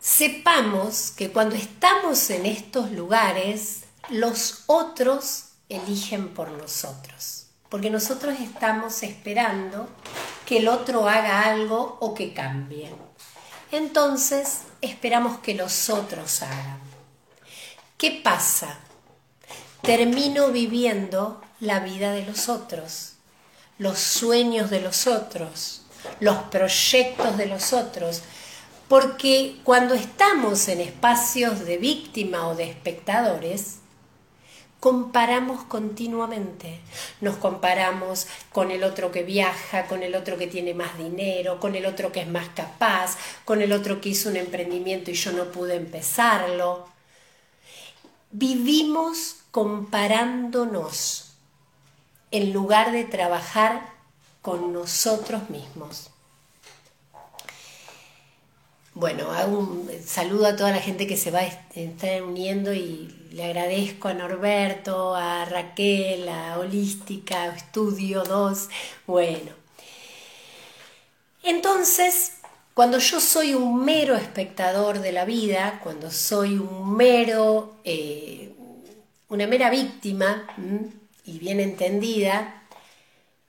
Sepamos 0.00 1.12
que 1.12 1.30
cuando 1.30 1.54
estamos 1.54 2.30
en 2.30 2.46
estos 2.46 2.90
lugares, 2.90 3.84
los 4.08 4.64
otros 4.66 5.50
eligen 5.68 6.34
por 6.34 6.50
nosotros, 6.50 7.46
porque 7.68 7.90
nosotros 7.90 8.34
estamos 8.40 9.04
esperando 9.04 9.88
que 10.46 10.58
el 10.58 10.66
otro 10.66 11.08
haga 11.08 11.44
algo 11.44 11.96
o 12.00 12.12
que 12.12 12.34
cambie. 12.34 12.90
Entonces 13.70 14.62
esperamos 14.80 15.38
que 15.38 15.54
los 15.54 15.90
otros 15.90 16.42
hagan. 16.42 16.80
¿Qué 17.96 18.20
pasa? 18.24 18.80
Termino 19.82 20.48
viviendo 20.48 21.40
la 21.60 21.80
vida 21.80 22.12
de 22.12 22.24
los 22.24 22.48
otros, 22.48 23.14
los 23.78 23.98
sueños 23.98 24.70
de 24.70 24.80
los 24.80 25.06
otros, 25.06 25.82
los 26.20 26.36
proyectos 26.44 27.36
de 27.36 27.46
los 27.46 27.72
otros, 27.72 28.22
porque 28.88 29.56
cuando 29.62 29.94
estamos 29.94 30.68
en 30.68 30.80
espacios 30.80 31.60
de 31.60 31.78
víctima 31.78 32.48
o 32.48 32.56
de 32.56 32.64
espectadores, 32.64 33.76
comparamos 34.80 35.64
continuamente. 35.64 36.80
Nos 37.20 37.36
comparamos 37.36 38.26
con 38.50 38.70
el 38.70 38.82
otro 38.82 39.12
que 39.12 39.22
viaja, 39.22 39.86
con 39.86 40.02
el 40.02 40.14
otro 40.14 40.38
que 40.38 40.46
tiene 40.46 40.74
más 40.74 40.96
dinero, 40.98 41.60
con 41.60 41.76
el 41.76 41.86
otro 41.86 42.10
que 42.10 42.22
es 42.22 42.26
más 42.26 42.48
capaz, 42.48 43.16
con 43.44 43.60
el 43.60 43.72
otro 43.72 44.00
que 44.00 44.08
hizo 44.08 44.30
un 44.30 44.36
emprendimiento 44.36 45.10
y 45.10 45.14
yo 45.14 45.32
no 45.32 45.44
pude 45.52 45.76
empezarlo. 45.76 46.88
Vivimos 48.32 49.36
comparándonos 49.50 51.32
en 52.30 52.52
lugar 52.52 52.92
de 52.92 53.04
trabajar 53.04 53.82
con 54.42 54.72
nosotros 54.72 55.50
mismos. 55.50 56.10
Bueno, 58.94 59.28
saludo 60.04 60.46
a 60.46 60.56
toda 60.56 60.72
la 60.72 60.80
gente 60.80 61.06
que 61.06 61.16
se 61.16 61.30
va 61.30 61.40
a 61.40 61.46
estar 61.46 62.22
uniendo 62.22 62.72
y 62.72 63.28
le 63.32 63.44
agradezco 63.44 64.08
a 64.08 64.14
Norberto, 64.14 65.14
a 65.14 65.44
Raquel, 65.44 66.28
a 66.28 66.58
Holística, 66.58 67.44
a 67.44 67.56
Estudio 67.56 68.24
2. 68.24 68.68
Bueno, 69.06 69.52
entonces, 71.42 72.32
cuando 72.74 72.98
yo 72.98 73.20
soy 73.20 73.54
un 73.54 73.84
mero 73.84 74.16
espectador 74.16 75.00
de 75.00 75.12
la 75.12 75.24
vida, 75.24 75.80
cuando 75.82 76.10
soy 76.10 76.58
un 76.58 76.96
mero, 76.96 77.76
eh, 77.84 78.49
una 79.30 79.46
mera 79.46 79.70
víctima 79.70 80.46
y 81.24 81.38
bien 81.38 81.60
entendida, 81.60 82.64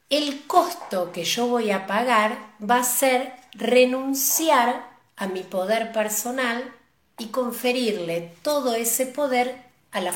el 0.10 0.46
costo 0.46 1.12
que 1.12 1.24
yo 1.24 1.48
voy 1.48 1.72
a 1.72 1.88
pagar 1.88 2.38
va 2.62 2.78
a 2.78 2.84
ser 2.84 3.34
renunciar 3.54 4.90
a 5.18 5.28
mi 5.28 5.42
poder 5.42 5.92
personal 5.92 6.74
y 7.18 7.28
conferirle 7.28 8.36
todo 8.42 8.76
ese 8.76 9.06
poder 9.08 9.64
a 9.92 10.02
la. 10.02 10.14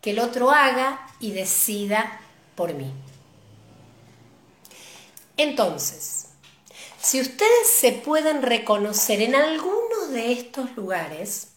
Que 0.00 0.10
el 0.10 0.18
otro 0.18 0.50
haga 0.50 1.06
y 1.20 1.32
decida 1.32 2.20
por 2.54 2.74
mí. 2.74 2.92
Entonces, 5.36 6.28
si 7.00 7.20
ustedes 7.20 7.68
se 7.68 7.92
pueden 7.92 8.42
reconocer 8.42 9.22
en 9.22 9.34
alguno 9.34 10.06
de 10.10 10.32
estos 10.32 10.74
lugares, 10.76 11.51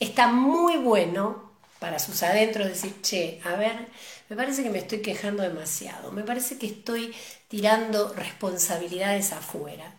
está 0.00 0.28
muy 0.28 0.76
bueno 0.76 1.52
para 1.78 1.98
sus 1.98 2.22
adentros 2.22 2.68
decir, 2.68 3.00
che, 3.02 3.40
a 3.44 3.56
ver, 3.56 3.88
me 4.28 4.36
parece 4.36 4.62
que 4.62 4.70
me 4.70 4.78
estoy 4.78 5.02
quejando 5.02 5.42
demasiado, 5.42 6.10
me 6.12 6.24
parece 6.24 6.58
que 6.58 6.66
estoy 6.66 7.14
tirando 7.48 8.12
responsabilidades 8.14 9.32
afuera. 9.32 9.94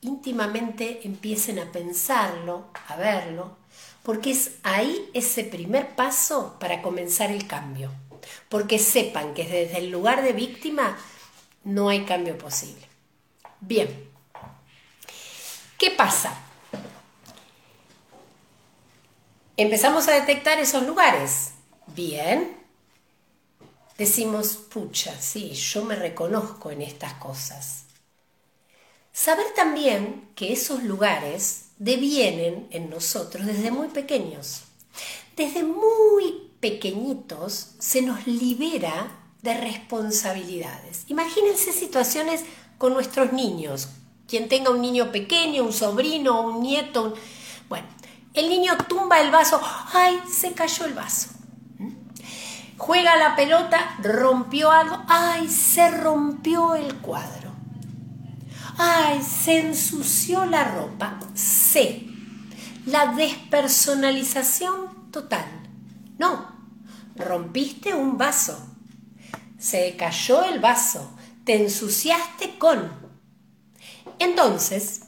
Íntimamente 0.00 1.00
empiecen 1.04 1.58
a 1.58 1.72
pensarlo, 1.72 2.70
a 2.88 2.96
verlo, 2.96 3.56
porque 4.02 4.30
es 4.30 4.52
ahí 4.62 5.10
ese 5.14 5.44
primer 5.44 5.94
paso 5.96 6.56
para 6.60 6.82
comenzar 6.82 7.30
el 7.30 7.46
cambio. 7.46 7.90
Porque 8.48 8.78
sepan 8.78 9.34
que 9.34 9.44
desde 9.44 9.78
el 9.78 9.90
lugar 9.90 10.22
de 10.22 10.32
víctima 10.32 10.96
no 11.64 11.88
hay 11.88 12.04
cambio 12.04 12.38
posible. 12.38 12.86
Bien, 13.60 13.88
¿qué 15.78 15.90
pasa? 15.90 16.43
Empezamos 19.56 20.08
a 20.08 20.14
detectar 20.14 20.58
esos 20.58 20.84
lugares. 20.84 21.52
Bien. 21.94 22.56
Decimos, 23.96 24.56
pucha, 24.56 25.14
sí, 25.20 25.52
yo 25.52 25.84
me 25.84 25.94
reconozco 25.94 26.72
en 26.72 26.82
estas 26.82 27.14
cosas. 27.14 27.84
Saber 29.12 29.46
también 29.54 30.28
que 30.34 30.52
esos 30.52 30.82
lugares 30.82 31.66
devienen 31.78 32.66
en 32.70 32.90
nosotros 32.90 33.46
desde 33.46 33.70
muy 33.70 33.86
pequeños. 33.88 34.62
Desde 35.36 35.62
muy 35.62 36.50
pequeñitos 36.58 37.74
se 37.78 38.02
nos 38.02 38.26
libera 38.26 39.20
de 39.42 39.54
responsabilidades. 39.54 41.04
Imagínense 41.06 41.72
situaciones 41.72 42.42
con 42.76 42.92
nuestros 42.92 43.32
niños. 43.32 43.88
Quien 44.26 44.48
tenga 44.48 44.70
un 44.70 44.82
niño 44.82 45.12
pequeño, 45.12 45.62
un 45.62 45.72
sobrino, 45.72 46.40
un 46.40 46.60
nieto. 46.60 47.14
Bueno, 47.68 47.86
el 48.34 48.48
niño 48.48 48.76
tumba 48.88 49.20
el 49.20 49.30
vaso. 49.30 49.60
¡Ay! 49.92 50.20
Se 50.30 50.52
cayó 50.52 50.84
el 50.84 50.94
vaso. 50.94 51.30
¿Mm? 51.78 51.92
Juega 52.76 53.16
la 53.16 53.34
pelota, 53.36 53.96
rompió 54.02 54.70
algo. 54.70 55.02
¡Ay! 55.08 55.48
Se 55.48 55.90
rompió 55.90 56.74
el 56.74 56.96
cuadro 56.96 57.44
ay, 58.78 59.22
se 59.22 59.60
ensució 59.60 60.44
la 60.46 60.64
ropa. 60.64 61.18
C. 61.34 62.06
La 62.86 63.14
despersonalización 63.14 65.10
total. 65.10 65.44
No, 66.18 66.54
rompiste 67.16 67.94
un 67.94 68.18
vaso. 68.18 68.68
Se 69.58 69.96
cayó 69.96 70.44
el 70.44 70.60
vaso. 70.60 71.16
Te 71.44 71.62
ensuciaste 71.62 72.58
con. 72.58 72.92
Entonces, 74.18 75.02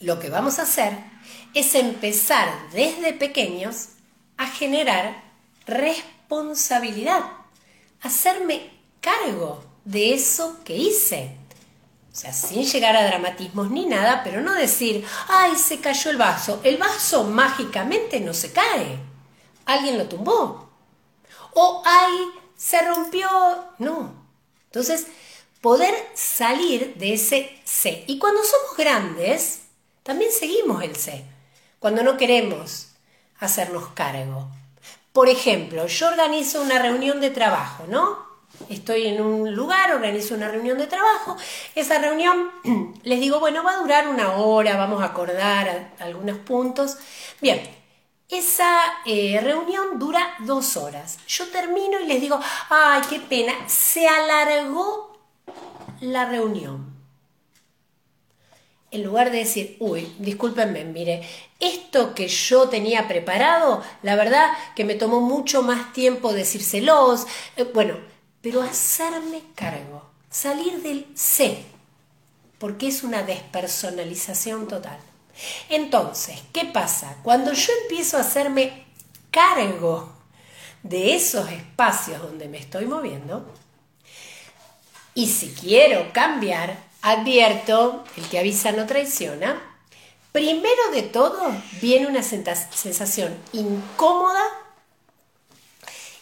lo 0.00 0.18
que 0.18 0.30
vamos 0.30 0.58
a 0.58 0.62
hacer 0.62 1.09
es 1.54 1.74
empezar 1.74 2.48
desde 2.72 3.12
pequeños 3.12 3.90
a 4.36 4.46
generar 4.46 5.22
responsabilidad, 5.66 7.22
hacerme 8.00 8.70
cargo 9.00 9.62
de 9.84 10.14
eso 10.14 10.58
que 10.64 10.76
hice. 10.76 11.36
O 12.12 12.16
sea, 12.16 12.32
sin 12.32 12.64
llegar 12.64 12.96
a 12.96 13.06
dramatismos 13.06 13.70
ni 13.70 13.86
nada, 13.86 14.22
pero 14.24 14.40
no 14.40 14.52
decir, 14.54 15.06
ay, 15.28 15.54
se 15.56 15.78
cayó 15.80 16.10
el 16.10 16.16
vaso. 16.16 16.60
El 16.64 16.76
vaso 16.76 17.24
mágicamente 17.24 18.18
no 18.20 18.34
se 18.34 18.52
cae. 18.52 18.98
Alguien 19.64 19.96
lo 19.96 20.06
tumbó. 20.06 20.68
O, 21.54 21.82
ay, 21.84 22.14
se 22.56 22.82
rompió. 22.82 23.28
No. 23.78 24.12
Entonces, 24.66 25.06
poder 25.60 25.94
salir 26.14 26.94
de 26.96 27.14
ese 27.14 27.60
C. 27.64 28.04
Y 28.08 28.18
cuando 28.18 28.42
somos 28.42 28.76
grandes, 28.76 29.60
también 30.02 30.32
seguimos 30.32 30.82
el 30.82 30.96
C. 30.96 31.24
Cuando 31.80 32.04
no 32.04 32.16
queremos 32.16 32.92
hacernos 33.40 33.88
cargo. 33.88 34.48
Por 35.12 35.28
ejemplo, 35.28 35.86
yo 35.88 36.08
organizo 36.08 36.62
una 36.62 36.78
reunión 36.78 37.20
de 37.20 37.30
trabajo, 37.30 37.86
¿no? 37.88 38.30
estoy 38.68 39.06
en 39.06 39.22
un 39.22 39.54
lugar, 39.54 39.92
organizo 39.92 40.34
una 40.34 40.48
reunión 40.48 40.78
de 40.78 40.86
trabajo, 40.86 41.36
esa 41.74 41.98
reunión 41.98 42.50
les 43.02 43.20
digo, 43.20 43.40
bueno, 43.40 43.62
va 43.64 43.72
a 43.72 43.78
durar 43.78 44.08
una 44.08 44.32
hora, 44.32 44.76
vamos 44.76 45.02
a 45.02 45.06
acordar 45.06 45.92
algunos 45.98 46.38
puntos. 46.38 46.98
Bien, 47.40 47.62
esa 48.28 48.78
eh, 49.06 49.40
reunión 49.42 49.98
dura 49.98 50.34
dos 50.40 50.76
horas. 50.76 51.18
Yo 51.26 51.48
termino 51.48 51.98
y 52.00 52.06
les 52.06 52.20
digo, 52.20 52.38
ay, 52.68 53.02
qué 53.08 53.20
pena, 53.20 53.54
se 53.66 54.06
alargó 54.06 55.18
la 56.00 56.26
reunión. 56.26 56.89
En 58.92 59.04
lugar 59.04 59.30
de 59.30 59.38
decir, 59.38 59.76
uy, 59.78 60.12
discúlpenme, 60.18 60.84
mire, 60.84 61.22
esto 61.60 62.12
que 62.14 62.26
yo 62.26 62.68
tenía 62.68 63.06
preparado, 63.06 63.82
la 64.02 64.16
verdad 64.16 64.50
que 64.74 64.84
me 64.84 64.96
tomó 64.96 65.20
mucho 65.20 65.62
más 65.62 65.92
tiempo 65.92 66.32
decírselos. 66.32 67.26
Eh, 67.56 67.64
bueno, 67.72 67.98
pero 68.40 68.62
hacerme 68.62 69.42
cargo, 69.54 70.10
salir 70.28 70.82
del 70.82 71.06
C, 71.14 71.62
porque 72.58 72.88
es 72.88 73.04
una 73.04 73.22
despersonalización 73.22 74.66
total. 74.66 74.98
Entonces, 75.68 76.42
¿qué 76.52 76.64
pasa? 76.64 77.16
Cuando 77.22 77.52
yo 77.52 77.72
empiezo 77.82 78.16
a 78.16 78.20
hacerme 78.20 78.86
cargo 79.30 80.12
de 80.82 81.14
esos 81.14 81.48
espacios 81.50 82.20
donde 82.22 82.48
me 82.48 82.58
estoy 82.58 82.86
moviendo, 82.86 83.46
y 85.14 85.28
si 85.28 85.48
quiero 85.50 86.12
cambiar, 86.12 86.89
advierto, 87.02 88.04
el 88.16 88.28
que 88.28 88.38
avisa 88.38 88.72
no 88.72 88.86
traiciona, 88.86 89.60
primero 90.32 90.90
de 90.92 91.02
todo 91.02 91.52
viene 91.80 92.06
una 92.06 92.22
sensación 92.22 93.36
incómoda 93.52 94.42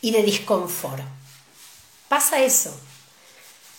y 0.01 0.12
de 0.12 0.23
disconfort 0.23 1.03
pasa 2.09 2.41
eso. 2.43 2.75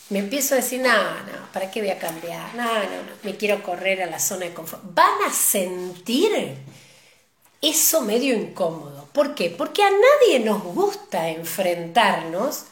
Me 0.10 0.20
empiezo 0.20 0.56
a 0.56 0.58
decir, 0.58 0.82
no, 0.82 0.92
no, 0.92 1.52
¿para 1.54 1.70
qué 1.70 1.82
voy 1.82 1.92
a 1.92 2.00
cambiar? 2.00 2.56
No, 2.56 2.64
no, 2.64 2.84
no, 2.84 3.12
me 3.24 3.38
quiero 3.38 3.62
correr 3.62 4.02
a 4.02 4.08
la 4.08 4.20
zona 4.20 4.46
de 4.46 4.54
confort. 4.54 4.82
Van 4.94 5.22
a 5.28 5.32
sentir 5.32 6.58
eso 7.62 8.02
medio 8.02 8.36
incómodo. 8.36 9.08
¿Por 9.14 9.36
qué? 9.36 9.52
Porque 9.52 9.84
a 9.84 9.92
nadie 9.92 10.40
nos 10.40 10.64
gusta 10.64 11.30
enfrentarnos 11.30 12.66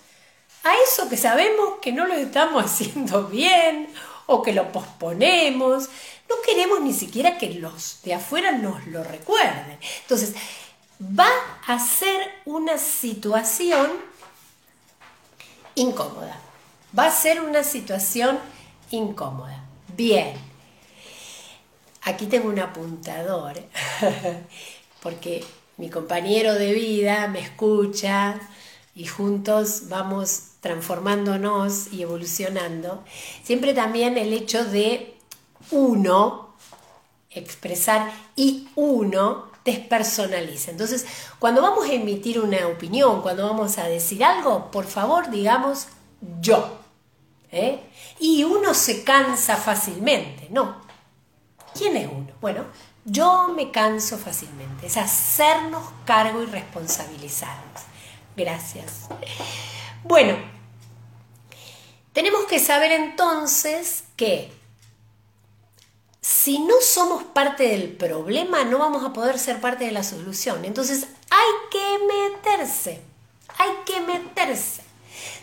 a 0.63 0.73
eso 0.83 1.07
que 1.09 1.17
sabemos 1.17 1.75
que 1.79 1.91
no 1.91 2.07
lo 2.07 2.15
estamos 2.15 2.63
haciendo 2.71 3.25
bien 3.25 3.89
o 4.27 4.43
que 4.43 4.53
lo 4.53 4.71
posponemos. 4.71 5.89
No 6.29 6.35
queremos 6.45 6.81
ni 6.81 6.93
siquiera 6.93 7.37
que 7.37 7.55
los 7.55 8.01
de 8.03 8.13
afuera 8.13 8.51
nos 8.51 8.85
lo 8.87 9.03
recuerden. 9.03 9.79
Entonces, 10.01 10.35
va 11.01 11.29
a 11.65 11.79
ser 11.79 12.19
una 12.45 12.77
situación 12.77 13.89
incómoda. 15.75 16.39
Va 16.97 17.05
a 17.05 17.11
ser 17.11 17.41
una 17.41 17.63
situación 17.63 18.39
incómoda. 18.91 19.63
Bien. 19.95 20.33
Aquí 22.03 22.25
tengo 22.27 22.49
un 22.49 22.59
apuntador, 22.59 23.61
porque 25.01 25.43
mi 25.75 25.89
compañero 25.89 26.53
de 26.53 26.73
vida, 26.73 27.27
me 27.27 27.39
escucha 27.41 28.39
y 28.95 29.05
juntos 29.05 29.89
vamos 29.89 30.46
transformándonos 30.61 31.93
y 31.93 32.01
evolucionando. 32.01 33.03
Siempre 33.43 33.73
también 33.73 34.17
el 34.17 34.33
hecho 34.33 34.65
de 34.65 35.15
uno, 35.71 36.53
expresar 37.29 38.11
y 38.35 38.67
uno, 38.75 39.51
despersonaliza. 39.63 40.71
Entonces, 40.71 41.05
cuando 41.39 41.61
vamos 41.61 41.87
a 41.89 41.93
emitir 41.93 42.39
una 42.39 42.67
opinión, 42.67 43.21
cuando 43.21 43.47
vamos 43.47 43.77
a 43.77 43.87
decir 43.87 44.23
algo, 44.23 44.71
por 44.71 44.85
favor 44.85 45.29
digamos 45.29 45.87
yo. 46.41 46.77
¿eh? 47.51 47.81
Y 48.19 48.43
uno 48.43 48.73
se 48.73 49.03
cansa 49.03 49.55
fácilmente, 49.57 50.47
¿no? 50.49 50.77
¿Quién 51.73 51.97
es 51.97 52.09
uno? 52.11 52.31
Bueno, 52.41 52.65
yo 53.05 53.49
me 53.49 53.71
canso 53.71 54.17
fácilmente. 54.17 54.87
Es 54.87 54.97
hacernos 54.97 55.83
cargo 56.05 56.41
y 56.41 56.45
responsabilizarnos. 56.45 57.83
Gracias. 58.35 59.07
Bueno, 60.07 60.37
tenemos 62.13 62.45
que 62.45 62.59
saber 62.59 62.93
entonces 62.93 64.05
que 64.15 64.49
si 66.21 66.59
no 66.59 66.75
somos 66.81 67.23
parte 67.23 67.67
del 67.67 67.91
problema, 67.91 68.63
no 68.63 68.79
vamos 68.79 69.03
a 69.03 69.11
poder 69.11 69.37
ser 69.37 69.59
parte 69.59 69.83
de 69.83 69.91
la 69.91 70.03
solución. 70.03 70.63
Entonces 70.63 71.07
hay 71.29 71.51
que 71.69 71.99
meterse, 72.05 73.01
hay 73.57 73.69
que 73.85 73.99
meterse. 73.99 74.81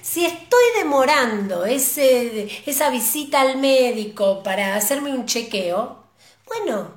Si 0.00 0.24
estoy 0.24 0.64
demorando 0.78 1.66
esa 1.66 2.88
visita 2.88 3.42
al 3.42 3.58
médico 3.58 4.42
para 4.42 4.76
hacerme 4.76 5.12
un 5.12 5.26
chequeo, 5.26 6.04
bueno, 6.46 6.90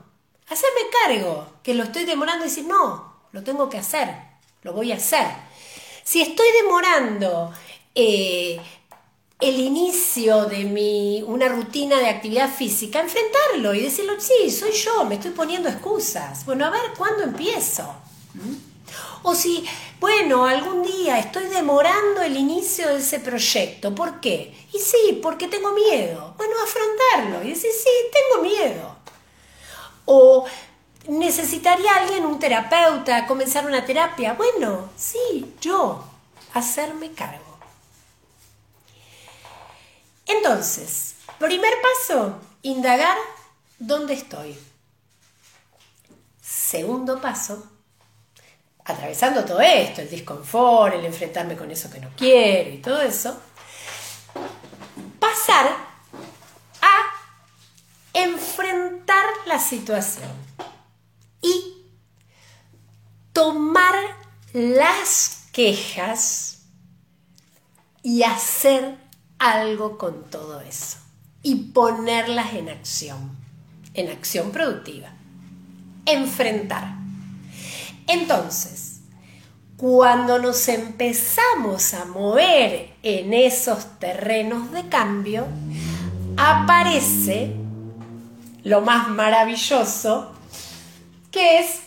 hacerme 0.47 0.82
cargo 1.03 1.49
que 1.63 1.73
lo 1.73 1.84
estoy 1.84 2.06
demorando 2.06 2.45
y 2.45 2.47
decir, 2.47 2.65
no, 2.65 3.13
lo 3.34 3.43
tengo 3.43 3.69
que 3.69 3.77
hacer, 3.77 4.15
lo 4.62 4.71
voy 4.71 4.93
a 4.93 4.95
hacer. 4.95 5.27
Si 6.08 6.22
estoy 6.22 6.48
demorando 6.62 7.52
eh, 7.93 8.58
el 9.41 9.60
inicio 9.60 10.46
de 10.46 10.63
mi, 10.63 11.22
una 11.22 11.50
rutina 11.50 11.98
de 11.98 12.08
actividad 12.08 12.50
física, 12.50 13.02
enfrentarlo 13.02 13.74
y 13.74 13.82
decirlo, 13.82 14.13
sí, 14.17 14.50
soy 14.50 14.72
yo, 14.72 15.04
me 15.04 15.15
estoy 15.15 15.32
poniendo 15.32 15.67
excusas. 15.67 16.46
Bueno, 16.46 16.65
a 16.65 16.70
ver, 16.70 16.93
¿cuándo 16.98 17.24
empiezo? 17.24 17.93
¿Mm? 18.36 18.56
O 19.24 19.36
si, 19.36 19.65
bueno, 20.00 20.46
algún 20.46 20.82
día 20.82 21.20
estoy 21.20 21.48
demorando 21.48 22.22
el 22.22 22.38
inicio 22.38 22.88
de 22.88 23.00
ese 23.00 23.20
proyecto. 23.20 23.93
¿Por 23.93 24.22
qué? 24.22 24.56
Y 24.72 24.80
sí, 24.80 25.20
porque 25.22 25.50
tengo 25.50 25.74
miedo. 25.74 26.36
Bueno, 26.38 26.54
afrontarlo 26.63 27.43
y 27.43 27.50
decir, 27.50 27.72
sí, 27.74 27.89
tengo 28.13 28.43
miedo. 28.43 28.96
O 30.06 30.46
necesitaría 31.08 31.96
alguien, 31.96 32.26
un 32.26 32.39
terapeuta, 32.39 33.26
comenzar 33.26 33.65
una 33.65 33.86
terapia. 33.86 34.34
Bueno, 34.34 34.89
sí, 34.96 35.56
yo, 35.62 36.04
hacerme 36.54 37.12
cargo. 37.13 37.58
Entonces, 40.26 41.15
primer 41.39 41.74
paso, 41.82 42.39
indagar 42.62 43.17
dónde 43.80 44.13
estoy. 44.13 44.58
Segundo 46.41 47.22
paso, 47.22 47.65
atravesando 48.84 49.46
todo 49.46 49.62
esto, 49.62 50.02
el 50.02 50.10
disconfort, 50.10 50.96
el 50.96 51.06
enfrentarme 51.06 51.56
con 51.56 51.72
eso 51.72 51.89
que 51.89 52.00
no 52.00 52.10
quiero 52.17 52.70
y 52.72 52.78
todo 52.80 53.02
eso, 53.02 53.39
pasar 55.20 55.67
a 56.82 57.13
enfrentar 58.13 59.26
la 59.46 59.60
situación 59.60 60.48
y 61.41 61.86
tomar 63.34 63.95
las 64.54 65.47
quejas 65.52 66.65
y 68.04 68.23
hacer 68.23 68.97
algo 69.39 69.97
con 69.97 70.30
todo 70.30 70.62
eso 70.62 70.97
y 71.43 71.56
ponerlas 71.56 72.54
en 72.54 72.69
acción, 72.69 73.38
en 73.93 74.10
acción 74.10 74.52
productiva. 74.52 75.10
Enfrentar. 76.06 76.95
Entonces, 78.08 79.02
cuando 79.78 80.39
nos 80.39 80.67
empezamos 80.69 81.93
a 81.93 82.06
mover 82.06 82.95
en 83.04 83.34
esos 83.34 84.00
terrenos 84.00 84.71
de 84.71 84.88
cambio, 84.89 85.45
aparece 86.36 87.56
lo 88.63 88.82
más 88.82 89.10
maravilloso, 89.10 90.34
es, 91.39 91.82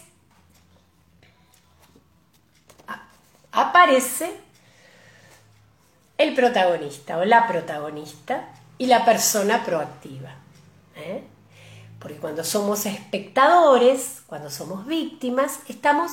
aparece 3.52 4.32
el 6.18 6.34
protagonista 6.34 7.18
o 7.18 7.24
la 7.24 7.46
protagonista 7.48 8.48
y 8.78 8.86
la 8.86 9.04
persona 9.04 9.64
proactiva. 9.64 10.34
¿eh? 10.96 11.22
Porque 11.98 12.16
cuando 12.16 12.44
somos 12.44 12.86
espectadores, 12.86 14.22
cuando 14.26 14.50
somos 14.50 14.86
víctimas, 14.86 15.60
estamos 15.68 16.12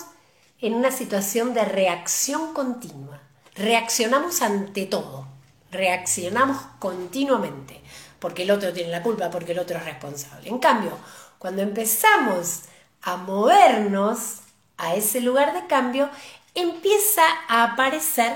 en 0.59 0.73
una 0.73 0.91
situación 0.91 1.53
de 1.53 1.65
reacción 1.65 2.53
continua. 2.53 3.21
Reaccionamos 3.55 4.41
ante 4.41 4.85
todo, 4.85 5.27
reaccionamos 5.71 6.57
continuamente, 6.79 7.81
porque 8.19 8.43
el 8.43 8.51
otro 8.51 8.73
tiene 8.73 8.91
la 8.91 9.03
culpa, 9.03 9.29
porque 9.29 9.53
el 9.53 9.59
otro 9.59 9.77
es 9.77 9.85
responsable. 9.85 10.49
En 10.49 10.59
cambio, 10.59 10.91
cuando 11.37 11.61
empezamos 11.61 12.63
a 13.01 13.17
movernos 13.17 14.39
a 14.77 14.95
ese 14.95 15.21
lugar 15.21 15.53
de 15.53 15.67
cambio, 15.67 16.09
empieza 16.55 17.23
a 17.47 17.63
aparecer 17.63 18.35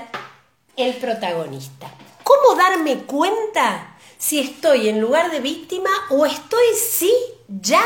el 0.76 0.96
protagonista. 0.96 1.90
¿Cómo 2.22 2.54
darme 2.56 3.04
cuenta 3.04 3.96
si 4.18 4.40
estoy 4.40 4.88
en 4.88 5.00
lugar 5.00 5.30
de 5.30 5.40
víctima 5.40 5.90
o 6.10 6.24
estoy 6.26 6.64
sí 6.74 7.12
ya 7.48 7.82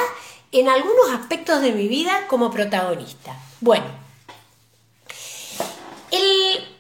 en 0.52 0.68
algunos 0.68 1.10
aspectos 1.10 1.60
de 1.62 1.72
mi 1.72 1.88
vida 1.88 2.26
como 2.28 2.50
protagonista? 2.50 3.36
Bueno, 3.60 3.86
el, 6.10 6.78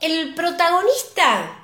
el 0.00 0.34
protagonista 0.34 1.58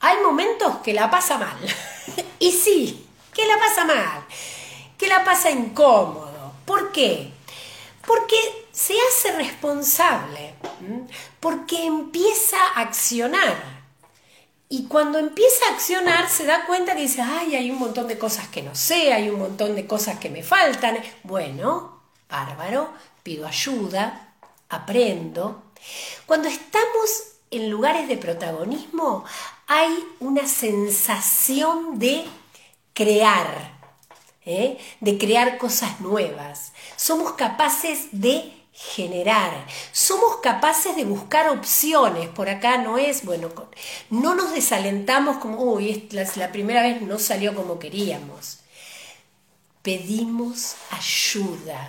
hay 0.00 0.16
momentos 0.22 0.78
que 0.78 0.94
la 0.94 1.10
pasa 1.10 1.38
mal. 1.38 1.58
y 2.38 2.52
sí, 2.52 3.06
que 3.34 3.46
la 3.46 3.58
pasa 3.58 3.84
mal, 3.84 4.24
que 4.96 5.06
la 5.06 5.24
pasa 5.24 5.50
incómodo. 5.50 6.29
¿Por 6.70 6.92
qué? 6.92 7.32
Porque 8.06 8.36
se 8.70 8.94
hace 8.94 9.32
responsable, 9.32 10.54
porque 11.40 11.84
empieza 11.84 12.58
a 12.76 12.82
accionar. 12.82 13.56
Y 14.68 14.84
cuando 14.84 15.18
empieza 15.18 15.66
a 15.66 15.74
accionar 15.74 16.28
se 16.28 16.44
da 16.44 16.66
cuenta 16.66 16.94
que 16.94 17.02
dice, 17.02 17.22
ay, 17.22 17.56
hay 17.56 17.72
un 17.72 17.78
montón 17.80 18.06
de 18.06 18.18
cosas 18.18 18.46
que 18.46 18.62
no 18.62 18.76
sé, 18.76 19.12
hay 19.12 19.30
un 19.30 19.40
montón 19.40 19.74
de 19.74 19.88
cosas 19.88 20.20
que 20.20 20.30
me 20.30 20.44
faltan. 20.44 20.98
Bueno, 21.24 22.02
bárbaro, 22.28 22.92
pido 23.24 23.48
ayuda, 23.48 24.36
aprendo. 24.68 25.64
Cuando 26.24 26.46
estamos 26.46 27.32
en 27.50 27.68
lugares 27.68 28.06
de 28.06 28.16
protagonismo 28.16 29.24
hay 29.66 30.06
una 30.20 30.46
sensación 30.46 31.98
de 31.98 32.24
crear, 32.94 33.79
¿eh? 34.44 34.78
de 35.00 35.18
crear 35.18 35.58
cosas 35.58 36.00
nuevas. 36.00 36.72
Somos 36.96 37.32
capaces 37.32 38.08
de 38.12 38.52
generar. 38.72 39.66
Somos 39.92 40.36
capaces 40.36 40.96
de 40.96 41.04
buscar 41.04 41.48
opciones. 41.50 42.28
Por 42.28 42.48
acá 42.48 42.78
no 42.78 42.98
es, 42.98 43.24
bueno, 43.24 43.50
no 44.08 44.34
nos 44.34 44.52
desalentamos 44.52 45.38
como, 45.38 45.62
uy, 45.62 46.08
la, 46.12 46.26
la 46.36 46.52
primera 46.52 46.82
vez 46.82 47.02
no 47.02 47.18
salió 47.18 47.54
como 47.54 47.78
queríamos. 47.78 48.58
Pedimos 49.82 50.76
ayuda. 50.90 51.88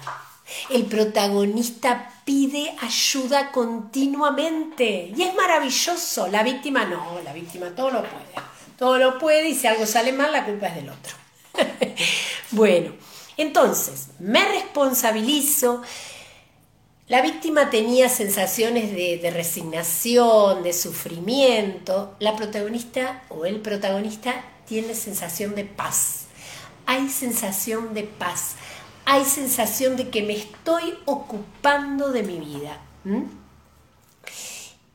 El 0.69 0.85
protagonista 0.85 2.11
pide 2.25 2.75
ayuda 2.81 3.51
continuamente 3.51 5.13
y 5.15 5.21
es 5.21 5.33
maravilloso. 5.35 6.27
La 6.27 6.43
víctima 6.43 6.85
no, 6.85 7.21
la 7.23 7.31
víctima 7.31 7.69
todo 7.75 7.91
lo 7.91 7.99
puede. 8.01 8.51
Todo 8.77 8.97
lo 8.97 9.17
puede 9.19 9.49
y 9.49 9.55
si 9.55 9.67
algo 9.67 9.85
sale 9.85 10.11
mal, 10.11 10.31
la 10.31 10.45
culpa 10.45 10.67
es 10.67 10.75
del 10.75 10.89
otro. 10.89 11.20
bueno, 12.51 12.93
entonces, 13.37 14.07
me 14.19 14.43
responsabilizo, 14.45 15.81
la 17.11 17.21
víctima 17.21 17.69
tenía 17.69 18.07
sensaciones 18.07 18.93
de, 18.93 19.31
resignación, 19.33 20.63
de 20.63 20.71
sufrimiento. 20.71 22.15
La 22.19 22.37
protagonista 22.37 23.23
o 23.27 23.45
el 23.45 23.59
protagonista 23.59 24.45
tiene 24.65 24.95
sensación 24.95 25.53
de 25.55 25.65
paz. 25.65 26.27
Hay 26.85 27.09
sensación 27.09 27.93
de 27.93 28.03
paz. 28.03 28.55
Hay 29.03 29.25
sensación 29.25 29.97
de 29.97 30.09
que 30.09 30.23
me 30.23 30.37
estoy 30.37 30.93
ocupando 31.03 32.13
de 32.13 32.23
mi 32.23 32.39
vida. 32.39 32.79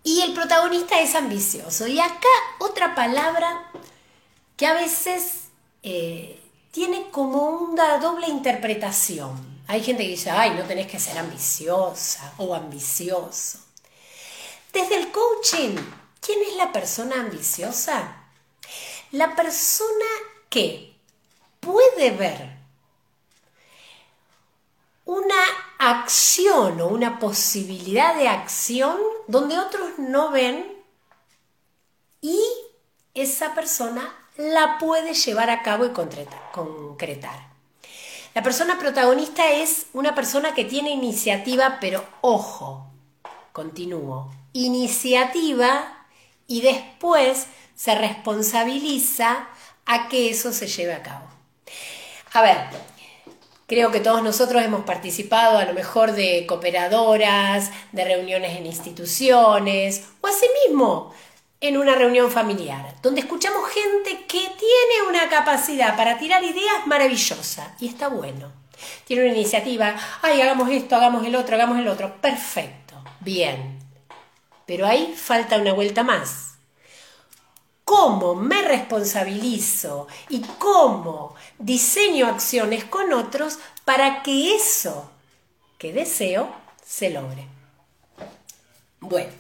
Y 0.03 0.23
el 0.23 0.33
protagonista 0.33 1.01
es 1.01 1.15
ambicioso. 1.15 1.87
Y 1.87 2.01
acá 2.01 2.29
otra 2.61 2.95
palabra 2.95 3.71
que 4.57 4.67
a 4.67 4.73
veces 4.73 5.49
eh, 5.83 6.41
tiene 6.77 7.11
como 7.11 7.49
una 7.49 7.97
doble 7.97 8.29
interpretación. 8.29 9.63
Hay 9.67 9.83
gente 9.83 10.03
que 10.03 10.11
dice, 10.11 10.31
ay, 10.31 10.51
no 10.51 10.65
tenés 10.65 10.87
que 10.87 11.01
ser 11.01 11.17
ambiciosa 11.17 12.35
o 12.37 12.55
ambicioso. 12.55 13.61
Desde 14.75 14.97
el 14.97 15.11
coaching, 15.11 15.75
¿quién 16.21 16.43
es 16.43 16.55
la 16.57 16.73
persona 16.73 17.19
ambiciosa? 17.19 18.27
La 19.13 19.35
persona 19.35 20.05
que 20.51 20.95
puede 21.61 22.11
ver 22.11 22.59
una 25.07 25.43
acción 25.79 26.79
o 26.83 26.89
una 26.89 27.19
posibilidad 27.19 28.15
de 28.17 28.29
acción 28.29 28.99
donde 29.29 29.59
otros 29.59 29.99
no 29.99 30.31
ven 30.31 30.77
y 32.21 32.39
esa 33.15 33.55
persona 33.55 34.26
la 34.37 34.79
puede 34.79 35.15
llevar 35.15 35.51
a 35.51 35.63
cabo 35.63 35.87
y 35.87 35.91
concretar. 35.91 37.47
La 38.35 38.43
persona 38.43 38.79
protagonista 38.79 39.51
es 39.51 39.87
una 39.95 40.15
persona 40.15 40.55
que 40.55 40.65
tiene 40.65 40.91
iniciativa, 40.91 41.79
pero 41.81 42.05
ojo, 42.21 42.87
continúo, 43.53 44.31
iniciativa 44.53 46.07
y 46.47 46.61
después 46.61 47.47
se 47.75 47.95
responsabiliza 47.95 49.49
a 49.87 50.09
que 50.09 50.29
eso 50.31 50.53
se 50.53 50.67
lleve 50.67 50.93
a 50.93 51.03
cabo. 51.03 51.27
A 52.35 52.43
ver, 52.43 52.59
creo 53.67 53.91
que 53.91 54.01
todos 54.01 54.23
nosotros 54.23 54.63
hemos 54.63 54.85
participado 54.85 55.57
a 55.57 55.65
lo 55.65 55.73
mejor 55.73 56.13
de 56.13 56.45
cooperadoras, 56.47 57.71
de 57.93 58.05
reuniones 58.05 58.59
en 58.59 58.67
instituciones 58.67 60.05
o 60.21 60.27
asimismo 60.27 61.15
en 61.61 61.77
una 61.77 61.95
reunión 61.95 62.31
familiar, 62.31 62.95
donde 63.03 63.21
escuchamos 63.21 63.69
gente 63.71 64.25
que 64.27 64.39
tiene 64.41 65.09
una 65.09 65.29
capacidad 65.29 65.97
para 65.97 66.19
tirar 66.19 66.45
ideas 66.45 66.87
maravillosa 66.87 67.75
y 67.81 67.89
está 67.89 68.09
bueno. 68.09 68.53
Tiene 69.05 69.25
una 69.25 69.35
iniciativa, 69.35 69.97
ay, 70.23 70.41
hagamos 70.41 70.71
esto, 70.71 70.97
hagamos 70.97 71.25
el 71.27 71.35
otro, 71.35 71.57
hagamos 71.57 71.79
el 71.79 71.89
otro. 71.89 72.21
Perfecto, 72.21 72.95
bien. 73.21 73.79
Pero 74.67 74.87
ahí 74.87 75.15
falta 75.17 75.57
una 75.57 75.73
vuelta 75.73 76.03
más. 76.03 76.57
¿Cómo 77.85 78.35
me 78.35 78.63
responsabilizo 78.63 80.09
y 80.29 80.41
cómo 80.59 81.37
diseño 81.59 82.27
acciones 82.27 82.85
con 82.85 83.13
otros 83.13 83.61
para 83.85 84.25
que 84.25 84.57
eso 84.57 85.11
que 85.79 85.93
deseo 85.93 86.53
se 86.85 87.11
logre? 87.11 87.47
Bueno, 88.99 89.31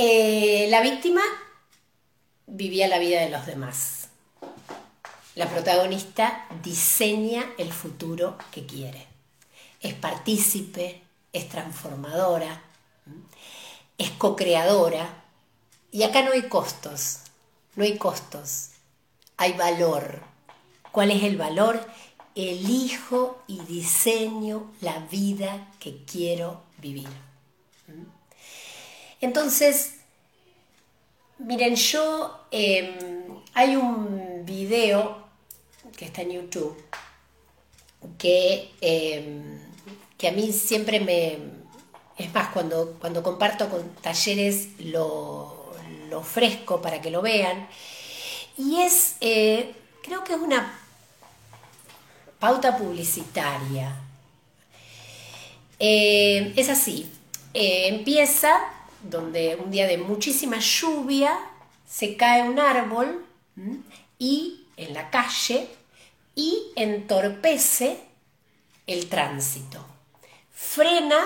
eh, 0.00 0.68
la 0.70 0.80
víctima 0.80 1.22
vivía 2.46 2.86
la 2.86 3.00
vida 3.00 3.20
de 3.20 3.30
los 3.30 3.46
demás. 3.46 4.10
La 5.34 5.48
protagonista 5.48 6.46
diseña 6.62 7.44
el 7.58 7.72
futuro 7.72 8.38
que 8.52 8.64
quiere. 8.64 9.08
Es 9.80 9.94
partícipe, 9.94 11.02
es 11.32 11.48
transformadora, 11.48 12.62
es 13.98 14.10
co-creadora. 14.12 15.24
Y 15.90 16.04
acá 16.04 16.22
no 16.22 16.30
hay 16.30 16.42
costos, 16.42 17.22
no 17.74 17.82
hay 17.82 17.98
costos, 17.98 18.68
hay 19.36 19.54
valor. 19.54 20.22
¿Cuál 20.92 21.10
es 21.10 21.24
el 21.24 21.36
valor? 21.36 21.84
Elijo 22.36 23.42
y 23.48 23.58
diseño 23.62 24.70
la 24.80 25.00
vida 25.10 25.66
que 25.80 26.04
quiero 26.04 26.62
vivir. 26.78 27.27
Entonces, 29.20 29.94
miren, 31.38 31.74
yo 31.76 32.46
em, 32.50 33.42
hay 33.54 33.76
un 33.76 34.44
video 34.44 35.26
que 35.96 36.04
está 36.04 36.22
en 36.22 36.32
YouTube 36.32 36.76
que, 38.18 38.70
em, 38.80 39.60
que 40.16 40.28
a 40.28 40.32
mí 40.32 40.52
siempre 40.52 41.00
me... 41.00 41.38
Es 42.16 42.32
más, 42.34 42.48
cuando, 42.48 42.96
cuando 43.00 43.22
comparto 43.22 43.68
con 43.68 43.88
talleres 43.96 44.68
lo, 44.80 45.72
lo 46.08 46.18
ofrezco 46.18 46.82
para 46.82 47.00
que 47.00 47.10
lo 47.10 47.22
vean. 47.22 47.68
Y 48.56 48.80
es, 48.80 49.16
eh, 49.20 49.72
creo 50.02 50.24
que 50.24 50.34
es 50.34 50.40
una 50.40 50.78
pauta 52.40 52.76
publicitaria. 52.76 53.94
Eh, 55.78 56.52
es 56.56 56.68
así, 56.68 57.08
eh, 57.54 57.86
empieza 57.86 58.58
donde 59.02 59.56
un 59.56 59.70
día 59.70 59.86
de 59.86 59.98
muchísima 59.98 60.58
lluvia 60.58 61.38
se 61.88 62.16
cae 62.16 62.48
un 62.48 62.58
árbol 62.58 63.24
y 64.18 64.66
en 64.76 64.94
la 64.94 65.10
calle 65.10 65.68
y 66.34 66.72
entorpece 66.76 68.00
el 68.86 69.08
tránsito. 69.08 69.84
Frena 70.52 71.24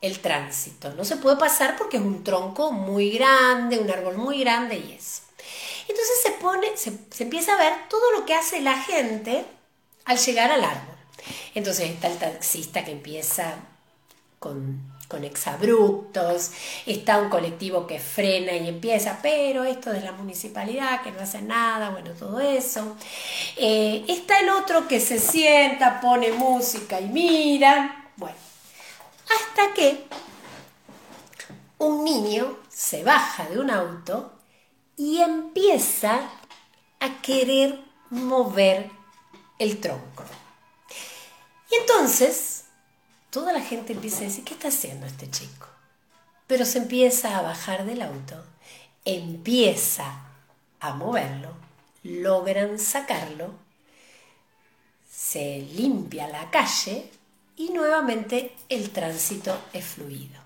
el 0.00 0.20
tránsito. 0.20 0.92
No 0.94 1.04
se 1.04 1.16
puede 1.16 1.36
pasar 1.36 1.76
porque 1.76 1.96
es 1.96 2.02
un 2.02 2.24
tronco 2.24 2.72
muy 2.72 3.10
grande, 3.10 3.78
un 3.78 3.90
árbol 3.90 4.16
muy 4.16 4.40
grande 4.40 4.76
y 4.76 4.92
eso. 4.92 5.22
Entonces 5.88 6.22
se 6.22 6.30
pone, 6.32 6.76
se, 6.76 6.92
se 7.10 7.24
empieza 7.24 7.54
a 7.54 7.58
ver 7.58 7.72
todo 7.88 8.12
lo 8.12 8.26
que 8.26 8.34
hace 8.34 8.60
la 8.60 8.80
gente 8.82 9.44
al 10.04 10.18
llegar 10.18 10.50
al 10.50 10.64
árbol. 10.64 10.96
Entonces 11.54 11.90
está 11.90 12.08
el 12.08 12.18
taxista 12.18 12.84
que 12.84 12.92
empieza 12.92 13.56
con 14.38 14.97
con 15.08 15.24
exabruptos, 15.24 16.50
está 16.84 17.18
un 17.18 17.30
colectivo 17.30 17.86
que 17.86 17.98
frena 17.98 18.52
y 18.52 18.68
empieza, 18.68 19.18
pero 19.22 19.64
esto 19.64 19.90
de 19.90 20.02
la 20.02 20.12
municipalidad 20.12 21.02
que 21.02 21.10
no 21.10 21.20
hace 21.20 21.40
nada, 21.40 21.90
bueno, 21.90 22.10
todo 22.10 22.38
eso. 22.40 22.94
Eh, 23.56 24.04
está 24.06 24.40
el 24.40 24.50
otro 24.50 24.86
que 24.86 25.00
se 25.00 25.18
sienta, 25.18 26.00
pone 26.02 26.30
música 26.32 27.00
y 27.00 27.06
mira, 27.06 28.10
bueno, 28.16 28.36
hasta 29.24 29.72
que 29.72 30.06
un 31.78 32.04
niño 32.04 32.58
se 32.68 33.02
baja 33.02 33.46
de 33.46 33.58
un 33.58 33.70
auto 33.70 34.34
y 34.96 35.22
empieza 35.22 36.20
a 37.00 37.22
querer 37.22 37.80
mover 38.10 38.90
el 39.58 39.80
tronco. 39.80 40.24
Y 41.70 41.76
entonces 41.76 42.64
toda 43.30 43.52
la 43.52 43.60
gente 43.60 43.92
empieza 43.92 44.18
a 44.18 44.24
decir, 44.24 44.44
¿qué 44.44 44.54
está 44.54 44.68
haciendo 44.68 45.06
este 45.06 45.30
chico? 45.30 45.66
Pero 46.46 46.64
se 46.64 46.78
empieza 46.78 47.38
a 47.38 47.42
bajar 47.42 47.84
del 47.84 48.02
auto, 48.02 48.42
empieza 49.04 50.22
a 50.80 50.94
moverlo, 50.94 51.52
logran 52.02 52.78
sacarlo, 52.78 53.52
se 55.10 55.66
limpia 55.74 56.28
la 56.28 56.50
calle 56.50 57.10
y 57.56 57.70
nuevamente 57.70 58.54
el 58.68 58.90
tránsito 58.90 59.58
es 59.72 59.84
fluido. 59.84 60.40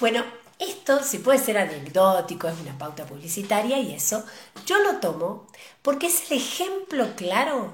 Bueno, 0.00 0.24
esto, 0.58 1.02
si 1.02 1.18
puede 1.18 1.38
ser 1.38 1.58
anecdótico, 1.58 2.48
es 2.48 2.60
una 2.60 2.76
pauta 2.76 3.06
publicitaria 3.06 3.78
y 3.78 3.94
eso, 3.94 4.24
yo 4.66 4.78
lo 4.78 4.98
tomo 4.98 5.46
porque 5.82 6.08
es 6.08 6.30
el 6.30 6.38
ejemplo 6.38 7.14
claro 7.16 7.72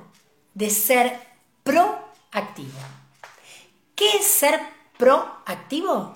de 0.54 0.70
ser 0.70 1.18
proactivo. 1.64 2.99
¿Qué 4.00 4.16
es 4.16 4.24
ser 4.24 4.58
proactivo? 4.96 6.14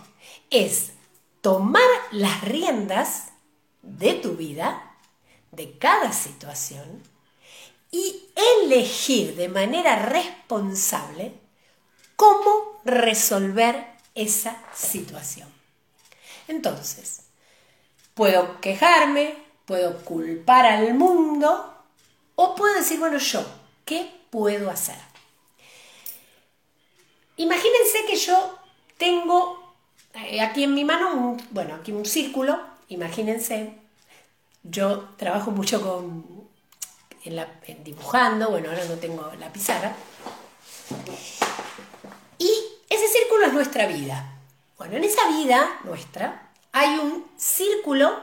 Es 0.48 0.92
tomar 1.42 1.82
las 2.12 2.40
riendas 2.40 3.32
de 3.82 4.14
tu 4.14 4.36
vida, 4.36 4.96
de 5.52 5.76
cada 5.76 6.10
situación, 6.14 7.02
y 7.90 8.30
elegir 8.62 9.36
de 9.36 9.50
manera 9.50 9.96
responsable 10.06 11.34
cómo 12.16 12.80
resolver 12.86 13.86
esa 14.14 14.56
situación. 14.72 15.52
Entonces, 16.48 17.24
puedo 18.14 18.62
quejarme, 18.62 19.36
puedo 19.66 20.02
culpar 20.06 20.64
al 20.64 20.94
mundo 20.94 21.84
o 22.34 22.54
puedo 22.54 22.76
decir, 22.76 22.98
bueno, 22.98 23.18
yo, 23.18 23.44
¿qué 23.84 24.10
puedo 24.30 24.70
hacer? 24.70 25.13
Imagínense 27.36 28.04
que 28.06 28.16
yo 28.16 28.58
tengo 28.96 29.74
eh, 30.14 30.40
aquí 30.40 30.64
en 30.64 30.74
mi 30.74 30.84
mano, 30.84 31.12
un, 31.14 31.42
bueno, 31.50 31.74
aquí 31.74 31.90
un 31.92 32.04
círculo, 32.04 32.60
imagínense, 32.88 33.74
yo 34.62 35.08
trabajo 35.16 35.50
mucho 35.50 35.82
con, 35.82 36.24
dibujando, 37.84 38.50
bueno, 38.50 38.70
ahora 38.70 38.84
no 38.84 38.94
tengo 38.94 39.32
la 39.38 39.52
pizarra, 39.52 39.94
y 42.38 42.50
ese 42.88 43.08
círculo 43.08 43.46
es 43.46 43.52
nuestra 43.52 43.86
vida. 43.86 44.38
Bueno, 44.78 44.96
en 44.96 45.04
esa 45.04 45.28
vida 45.28 45.80
nuestra 45.84 46.50
hay 46.72 46.98
un 46.98 47.26
círculo 47.36 48.22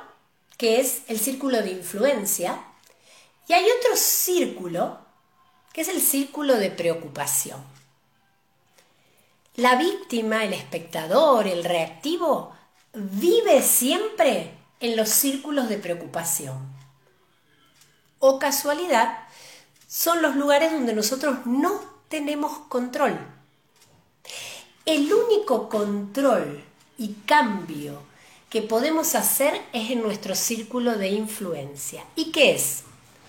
que 0.58 0.80
es 0.80 1.02
el 1.08 1.19
círculo 1.19 1.62
de 1.62 1.71
influencia 1.71 2.63
y 3.47 3.54
hay 3.54 3.65
otro 3.80 3.95
círculo 3.95 5.00
que 5.74 5.82
es 5.82 5.88
el 5.88 6.02
círculo 6.02 6.58
de 6.58 6.69
preocupación. 6.69 7.63
La 9.56 9.76
víctima, 9.76 10.46
el 10.46 10.54
espectador, 10.54 11.46
el 11.46 11.66
reactivo, 11.66 12.54
vive 12.94 13.62
siempre 13.62 14.52
en 14.80 14.96
los 14.96 15.10
círculos 15.10 15.68
de 15.68 15.78
preocupación. 15.78 16.58
O 18.20 18.40
casualidad, 18.40 19.28
son 19.88 20.22
los 20.22 20.38
lugares 20.38 20.72
donde 20.72 20.94
nosotros 20.94 21.46
no 21.46 21.82
tenemos 22.08 22.60
control. 22.70 23.20
El 24.86 25.12
único 25.12 25.68
control 25.68 26.64
y 26.98 27.14
cambio 27.26 28.02
que 28.50 28.62
podemos 28.62 29.16
hacer 29.16 29.62
es 29.74 29.92
en 29.92 30.02
nuestro 30.02 30.34
círculo 30.34 30.98
de 30.98 31.10
influencia. 31.10 32.06
¿Y 32.16 32.32
qué 32.32 32.52
es? 32.56 32.84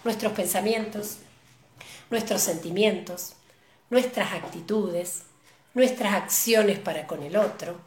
Nuestros 0.05 0.33
pensamientos, 0.35 1.19
nuestros 2.11 2.43
sentimientos, 2.43 3.33
nuestras 3.91 4.33
actitudes, 4.33 5.23
nuestras 5.75 6.15
acciones 6.15 6.79
para 6.79 7.07
con 7.07 7.23
el 7.23 7.37
otro, 7.37 7.81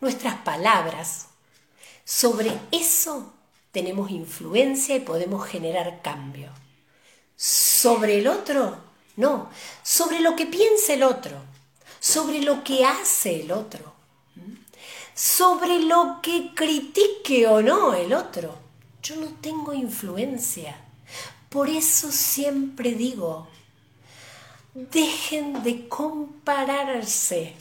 nuestras 0.00 0.36
palabras. 0.36 1.28
Sobre 2.04 2.52
eso 2.70 3.32
tenemos 3.72 4.10
influencia 4.10 4.96
y 4.96 5.00
podemos 5.00 5.46
generar 5.46 6.02
cambio. 6.02 6.50
Sobre 7.36 8.18
el 8.18 8.28
otro, 8.28 8.78
no, 9.16 9.50
sobre 9.82 10.20
lo 10.20 10.36
que 10.36 10.46
piensa 10.46 10.94
el 10.94 11.02
otro, 11.02 11.36
sobre 11.98 12.42
lo 12.42 12.64
que 12.64 12.84
hace 12.84 13.42
el 13.42 13.52
otro, 13.52 13.92
sobre 15.14 15.80
lo 15.80 16.20
que 16.22 16.52
critique 16.54 17.46
o 17.46 17.62
no 17.62 17.94
el 17.94 18.12
otro. 18.12 18.58
Yo 19.02 19.16
no 19.16 19.28
tengo 19.40 19.72
influencia. 19.72 20.76
Por 21.48 21.68
eso 21.68 22.12
siempre 22.12 22.92
digo, 22.92 23.48
dejen 24.74 25.62
de 25.62 25.88
compararse, 25.88 27.54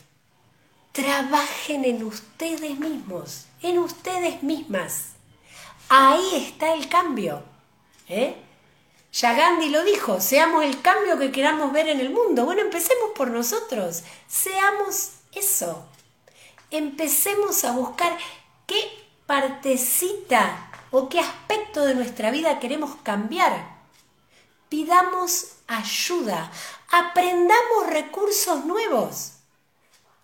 trabajen 0.91 1.85
en 1.85 2.03
ustedes 2.03 2.77
mismos, 2.79 3.45
en 3.61 3.79
ustedes 3.79 4.43
mismas. 4.43 5.13
Ahí 5.89 6.35
está 6.35 6.73
el 6.73 6.87
cambio. 6.87 7.43
¿eh? 8.07 8.35
Ya 9.11 9.33
Gandhi 9.33 9.69
lo 9.69 9.83
dijo, 9.83 10.21
seamos 10.21 10.63
el 10.63 10.81
cambio 10.81 11.17
que 11.17 11.31
queramos 11.31 11.73
ver 11.73 11.87
en 11.87 11.99
el 11.99 12.11
mundo. 12.11 12.45
Bueno, 12.45 12.61
empecemos 12.61 13.11
por 13.15 13.31
nosotros, 13.31 14.03
seamos 14.27 15.13
eso. 15.33 15.85
Empecemos 16.69 17.63
a 17.63 17.71
buscar 17.71 18.15
qué 18.67 18.77
partecita 19.25 20.69
o 20.91 21.09
qué 21.09 21.19
aspecto 21.19 21.85
de 21.85 21.95
nuestra 21.95 22.29
vida 22.29 22.59
queremos 22.59 22.95
cambiar. 23.01 23.79
Pidamos 24.69 25.53
ayuda, 25.65 26.51
aprendamos 26.91 27.87
recursos 27.87 28.65
nuevos. 28.65 29.33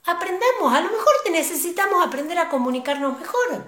Aprendamos, 0.05 0.73
a 0.73 0.81
lo 0.81 0.91
mejor 0.91 1.13
necesitamos 1.31 2.05
aprender 2.05 2.37
a 2.37 2.49
comunicarnos 2.49 3.19
mejor. 3.19 3.65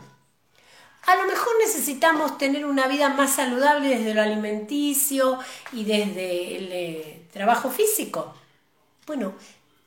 A 1.07 1.15
lo 1.15 1.25
mejor 1.25 1.53
necesitamos 1.59 2.37
tener 2.37 2.65
una 2.65 2.87
vida 2.87 3.09
más 3.09 3.35
saludable 3.35 3.89
desde 3.89 4.13
lo 4.13 4.21
alimenticio 4.21 5.39
y 5.71 5.85
desde 5.85 6.57
el 6.57 6.69
eh, 6.71 7.27
trabajo 7.31 7.71
físico. 7.71 8.35
Bueno, 9.05 9.33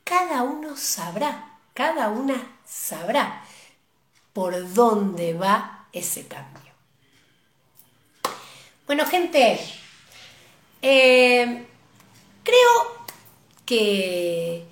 cada 0.03 0.41
uno 0.41 0.75
sabrá, 0.75 1.57
cada 1.73 2.09
una 2.09 2.57
sabrá 2.65 3.43
por 4.33 4.73
dónde 4.73 5.33
va 5.33 5.85
ese 5.93 6.27
cambio. 6.27 6.71
Bueno, 8.87 9.05
gente, 9.05 9.59
eh, 10.81 11.67
creo 12.43 13.00
que, 13.71 14.65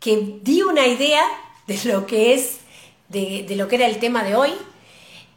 que 0.00 0.38
di 0.42 0.62
una 0.62 0.84
idea 0.84 1.24
de 1.68 1.78
lo 1.84 2.08
que 2.08 2.34
es, 2.34 2.58
de 3.08 3.54
lo 3.54 3.68
que 3.68 3.76
era 3.76 3.86
el 3.86 4.00
tema 4.00 4.24
de 4.24 4.34
hoy. 4.34 4.52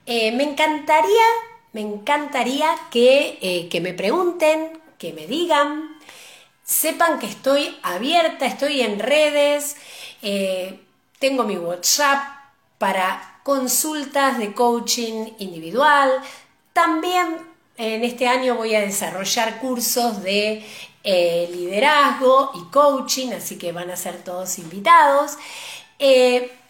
Eh, 0.08 0.32
me 0.32 0.42
encantaría, 0.42 1.28
me 1.72 1.82
encantaría 1.82 2.76
que, 2.90 3.38
eh, 3.44 3.70
que 3.70 3.80
me 3.80 3.94
pregunten, 3.94 4.82
que 4.98 5.14
me 5.14 5.28
digan, 5.28 6.00
sepan 6.64 7.20
que 7.20 7.28
estoy 7.28 7.78
abierta, 7.84 8.48
estoy 8.48 8.82
en 8.82 8.98
redes, 8.98 9.76
eh, 10.24 10.80
tengo 11.20 11.44
mi 11.44 11.58
WhatsApp 11.58 12.24
para 12.80 13.40
consultas 13.44 14.40
de 14.40 14.52
coaching 14.54 15.34
individual. 15.38 16.12
También 16.74 17.38
en 17.78 18.04
este 18.04 18.28
año 18.28 18.56
voy 18.56 18.74
a 18.74 18.82
desarrollar 18.82 19.60
cursos 19.60 20.24
de 20.24 20.66
liderazgo 21.04 22.52
y 22.56 22.72
coaching, 22.72 23.34
así 23.34 23.58
que 23.58 23.72
van 23.72 23.92
a 23.92 23.96
ser 23.96 24.24
todos 24.24 24.58
invitados. 24.60 25.38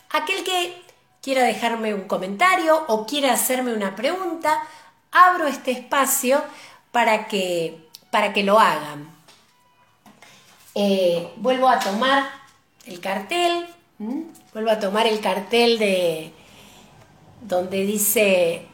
aquel 0.10 0.44
que 0.44 0.84
quiera 1.22 1.44
dejarme 1.44 1.94
un 1.94 2.08
comentario 2.08 2.84
o 2.88 3.06
quiera 3.06 3.34
hacerme 3.34 3.74
una 3.74 3.96
pregunta, 3.96 4.62
abro 5.12 5.48
este 5.48 5.72
espacio 5.72 6.44
para 6.92 7.28
que, 7.28 7.88
para 8.12 8.34
que 8.34 8.44
lo 8.44 8.60
hagan. 8.60 9.10
Eh, 10.76 11.32
vuelvo 11.38 11.70
a 11.70 11.80
tomar 11.80 12.30
el 12.86 13.00
cartel, 13.00 13.68
vuelvo 14.54 14.72
a 14.72 14.80
tomar 14.80 15.08
el 15.08 15.22
cartel 15.22 15.80
de 15.80 16.34
donde 17.42 17.86
dice 17.86 18.68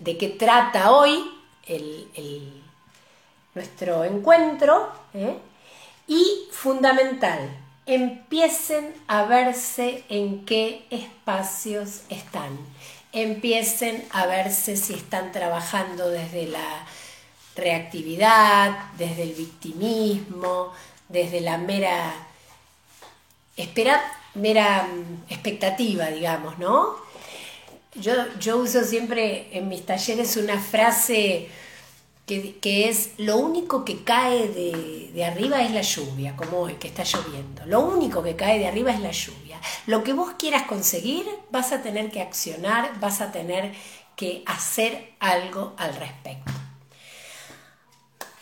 de 0.00 0.18
qué 0.18 0.28
trata 0.28 0.90
hoy 0.90 1.24
nuestro 3.58 4.04
encuentro 4.04 4.88
¿eh? 5.14 5.36
y 6.06 6.48
fundamental, 6.52 7.40
empiecen 7.86 8.94
a 9.08 9.24
verse 9.24 10.04
en 10.08 10.44
qué 10.44 10.86
espacios 10.90 12.02
están. 12.08 12.56
Empiecen 13.10 14.04
a 14.12 14.26
verse 14.26 14.76
si 14.76 14.94
están 14.94 15.32
trabajando 15.32 16.08
desde 16.08 16.46
la 16.46 16.86
reactividad, 17.56 18.92
desde 18.96 19.24
el 19.24 19.32
victimismo, 19.32 20.72
desde 21.08 21.40
la 21.40 21.58
mera, 21.58 22.14
espera, 23.56 24.00
mera 24.34 24.84
mm, 24.84 25.32
expectativa, 25.32 26.06
digamos, 26.06 26.60
¿no? 26.60 26.94
Yo, 27.96 28.12
yo 28.38 28.58
uso 28.58 28.84
siempre 28.84 29.48
en 29.50 29.66
mis 29.66 29.84
talleres 29.84 30.36
una 30.36 30.60
frase 30.60 31.48
que, 32.28 32.88
es 32.88 33.12
lo 33.16 33.38
único 33.38 33.84
que 33.84 34.04
cae 34.04 34.48
de, 34.48 35.24
arriba 35.24 35.62
es 35.62 35.72
la 35.72 35.80
lluvia, 35.80 36.36
como 36.36 36.58
hoy 36.58 36.74
que 36.74 36.88
está 36.88 37.02
lloviendo. 37.02 37.64
Lo 37.66 37.80
único 37.80 38.22
que 38.22 38.36
cae 38.36 38.58
de 38.58 38.68
arriba 38.68 38.92
es 38.92 39.00
la 39.00 39.10
lluvia. 39.10 39.58
Lo 39.86 40.04
que 40.04 40.12
vos 40.12 40.34
quieras 40.38 40.64
conseguir, 40.64 41.26
vas 41.50 41.72
a 41.72 41.82
tener 41.82 42.10
que 42.10 42.20
accionar, 42.20 43.00
vas 43.00 43.20
a 43.20 43.32
tener 43.32 43.72
que 44.14 44.42
hacer 44.46 45.14
algo 45.18 45.74
al 45.78 45.94
respecto. 45.94 46.52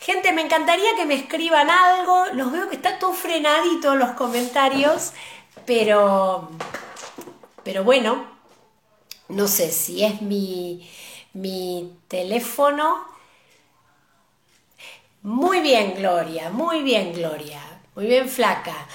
Gente, 0.01 0.33
me 0.33 0.41
encantaría 0.41 0.95
que 0.95 1.05
me 1.05 1.15
escriban 1.15 1.69
algo. 1.69 2.25
Los 2.33 2.51
veo 2.51 2.69
que 2.69 2.75
está 2.75 2.99
todo 2.99 3.13
frenadito 3.13 3.95
los 3.95 4.11
comentarios, 4.11 5.13
pero, 5.65 6.49
pero 7.63 7.83
bueno, 7.83 8.25
no 9.29 9.47
sé 9.47 9.71
si 9.71 10.03
es 10.03 10.21
mi, 10.21 10.89
mi 11.33 11.93
teléfono 12.07 13.16
muy 15.27 15.59
bien, 15.59 15.93
Gloria, 15.97 16.49
muy 16.51 16.83
bien, 16.83 17.11
Gloria, 17.11 17.59
muy 17.95 18.05
bien, 18.05 18.29
flaca. 18.29 18.87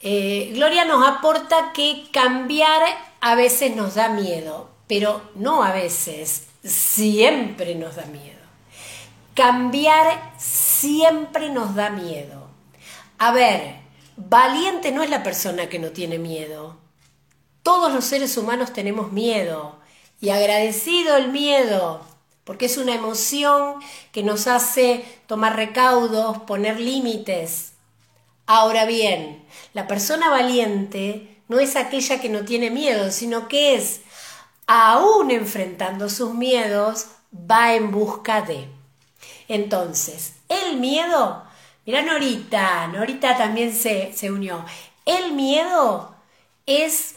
Eh, 0.00 0.52
Gloria 0.54 0.86
nos 0.86 1.06
aporta 1.06 1.70
que 1.74 2.06
cambiar 2.10 2.80
a 3.20 3.34
veces 3.34 3.76
nos 3.76 3.96
da 3.96 4.08
miedo, 4.08 4.70
pero 4.86 5.20
no 5.34 5.62
a 5.62 5.72
veces, 5.72 6.46
siempre 6.64 7.74
nos 7.74 7.96
da 7.96 8.06
miedo. 8.06 8.40
Cambiar 9.34 10.32
siempre 10.38 11.50
nos 11.50 11.74
da 11.74 11.90
miedo. 11.90 12.48
A 13.18 13.32
ver, 13.32 13.76
valiente 14.16 14.92
no 14.92 15.02
es 15.02 15.10
la 15.10 15.22
persona 15.22 15.68
que 15.68 15.78
no 15.78 15.90
tiene 15.90 16.18
miedo. 16.18 16.78
Todos 17.62 17.92
los 17.92 18.06
seres 18.06 18.38
humanos 18.38 18.72
tenemos 18.72 19.12
miedo 19.12 19.78
y 20.22 20.30
agradecido 20.30 21.18
el 21.18 21.32
miedo 21.32 22.15
porque 22.46 22.66
es 22.66 22.78
una 22.78 22.94
emoción 22.94 23.80
que 24.12 24.22
nos 24.22 24.46
hace 24.46 25.04
tomar 25.26 25.56
recaudos, 25.56 26.38
poner 26.42 26.78
límites. 26.78 27.72
Ahora 28.46 28.86
bien, 28.86 29.44
la 29.74 29.88
persona 29.88 30.30
valiente 30.30 31.40
no 31.48 31.58
es 31.58 31.74
aquella 31.74 32.20
que 32.20 32.28
no 32.28 32.44
tiene 32.44 32.70
miedo, 32.70 33.10
sino 33.10 33.48
que 33.48 33.74
es, 33.74 34.02
aún 34.68 35.32
enfrentando 35.32 36.08
sus 36.08 36.34
miedos, 36.34 37.06
va 37.34 37.74
en 37.74 37.90
busca 37.90 38.42
de. 38.42 38.68
Entonces, 39.48 40.34
el 40.48 40.76
miedo, 40.76 41.42
mira 41.84 42.02
Norita, 42.02 42.86
Norita 42.86 43.36
también 43.36 43.74
se, 43.74 44.12
se 44.12 44.30
unió, 44.30 44.64
el 45.04 45.32
miedo 45.32 46.14
es 46.64 47.16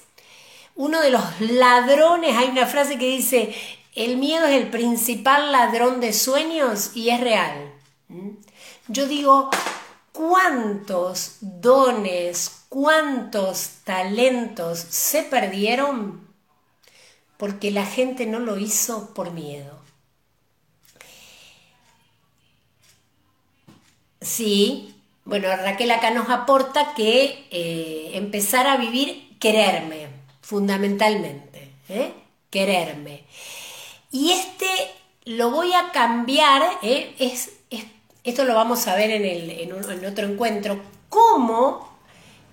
uno 0.75 1.01
de 1.01 1.11
los 1.11 1.21
ladrones, 1.39 2.35
hay 2.35 2.47
una 2.47 2.65
frase 2.65 2.97
que 2.97 3.05
dice, 3.05 3.55
el 3.95 4.17
miedo 4.17 4.45
es 4.45 4.55
el 4.61 4.69
principal 4.69 5.51
ladrón 5.51 5.99
de 5.99 6.13
sueños 6.13 6.91
y 6.95 7.09
es 7.09 7.19
real. 7.19 7.73
¿Mm? 8.07 8.29
Yo 8.87 9.07
digo, 9.07 9.49
¿cuántos 10.11 11.37
dones, 11.41 12.65
cuántos 12.69 13.69
talentos 13.83 14.79
se 14.79 15.23
perdieron 15.23 16.27
porque 17.37 17.71
la 17.71 17.85
gente 17.85 18.25
no 18.25 18.39
lo 18.39 18.57
hizo 18.57 19.13
por 19.13 19.31
miedo? 19.31 19.79
Sí, 24.21 24.95
bueno, 25.23 25.47
Raquel 25.55 25.91
acá 25.91 26.11
nos 26.11 26.29
aporta 26.29 26.93
que 26.95 27.47
eh, 27.51 28.11
empezar 28.15 28.67
a 28.67 28.77
vivir, 28.77 29.37
quererme, 29.39 30.07
fundamentalmente, 30.41 31.71
¿eh? 31.87 32.13
quererme. 32.49 33.23
Y 34.11 34.31
este 34.31 34.67
lo 35.25 35.51
voy 35.51 35.73
a 35.73 35.91
cambiar, 35.91 36.63
¿eh? 36.81 37.15
es, 37.19 37.51
esto 38.23 38.45
lo 38.45 38.55
vamos 38.55 38.87
a 38.87 38.95
ver 38.95 39.11
en, 39.11 39.25
el, 39.25 39.49
en 39.51 40.05
otro 40.05 40.25
encuentro, 40.25 40.81
cómo 41.09 41.89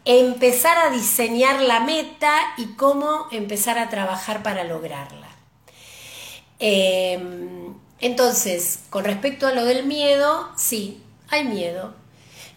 empezar 0.04 0.78
a 0.78 0.90
diseñar 0.90 1.60
la 1.60 1.80
meta 1.80 2.54
y 2.56 2.74
cómo 2.74 3.26
empezar 3.32 3.78
a 3.78 3.90
trabajar 3.90 4.42
para 4.42 4.64
lograrla. 4.64 5.26
Em, 6.58 7.74
entonces, 8.00 8.84
con 8.88 9.04
respecto 9.04 9.46
a 9.46 9.52
lo 9.52 9.64
del 9.64 9.84
miedo, 9.84 10.48
sí, 10.56 11.02
hay 11.28 11.44
miedo. 11.44 11.94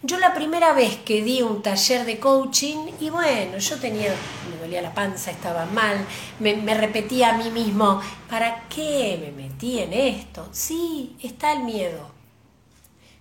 Yo 0.02 0.18
la 0.18 0.32
primera 0.32 0.72
vez 0.72 0.96
que 0.96 1.22
di 1.22 1.42
un 1.42 1.62
taller 1.62 2.06
de 2.06 2.18
coaching, 2.18 2.90
y 3.00 3.10
bueno, 3.10 3.58
yo 3.58 3.78
tenía, 3.78 4.14
me 4.50 4.56
dolía 4.58 4.80
la 4.80 4.94
panza, 4.94 5.30
estaba 5.30 5.66
mal, 5.66 6.06
me, 6.38 6.56
me 6.56 6.74
repetía 6.74 7.34
a 7.34 7.36
mí 7.36 7.50
mismo, 7.50 8.00
¿para 8.28 8.66
qué 8.68 9.18
me 9.20 9.30
metí 9.30 9.78
en 9.78 9.92
esto? 9.92 10.48
Sí, 10.52 11.16
está 11.22 11.52
el 11.52 11.64
miedo, 11.64 12.10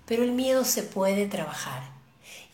pero 0.06 0.24
el 0.24 0.32
miedo 0.32 0.64
se 0.64 0.84
puede 0.84 1.26
trabajar 1.26 2.00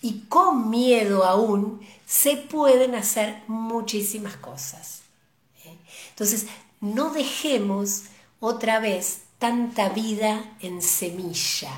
y 0.01 0.21
con 0.29 0.69
miedo 0.69 1.23
aún 1.23 1.81
se 2.05 2.37
pueden 2.37 2.95
hacer 2.95 3.41
muchísimas 3.47 4.37
cosas. 4.37 5.01
¿eh? 5.65 5.75
Entonces, 6.09 6.47
no 6.79 7.11
dejemos 7.11 8.03
otra 8.39 8.79
vez 8.79 9.21
tanta 9.39 9.89
vida 9.89 10.55
en 10.61 10.81
semilla, 10.81 11.71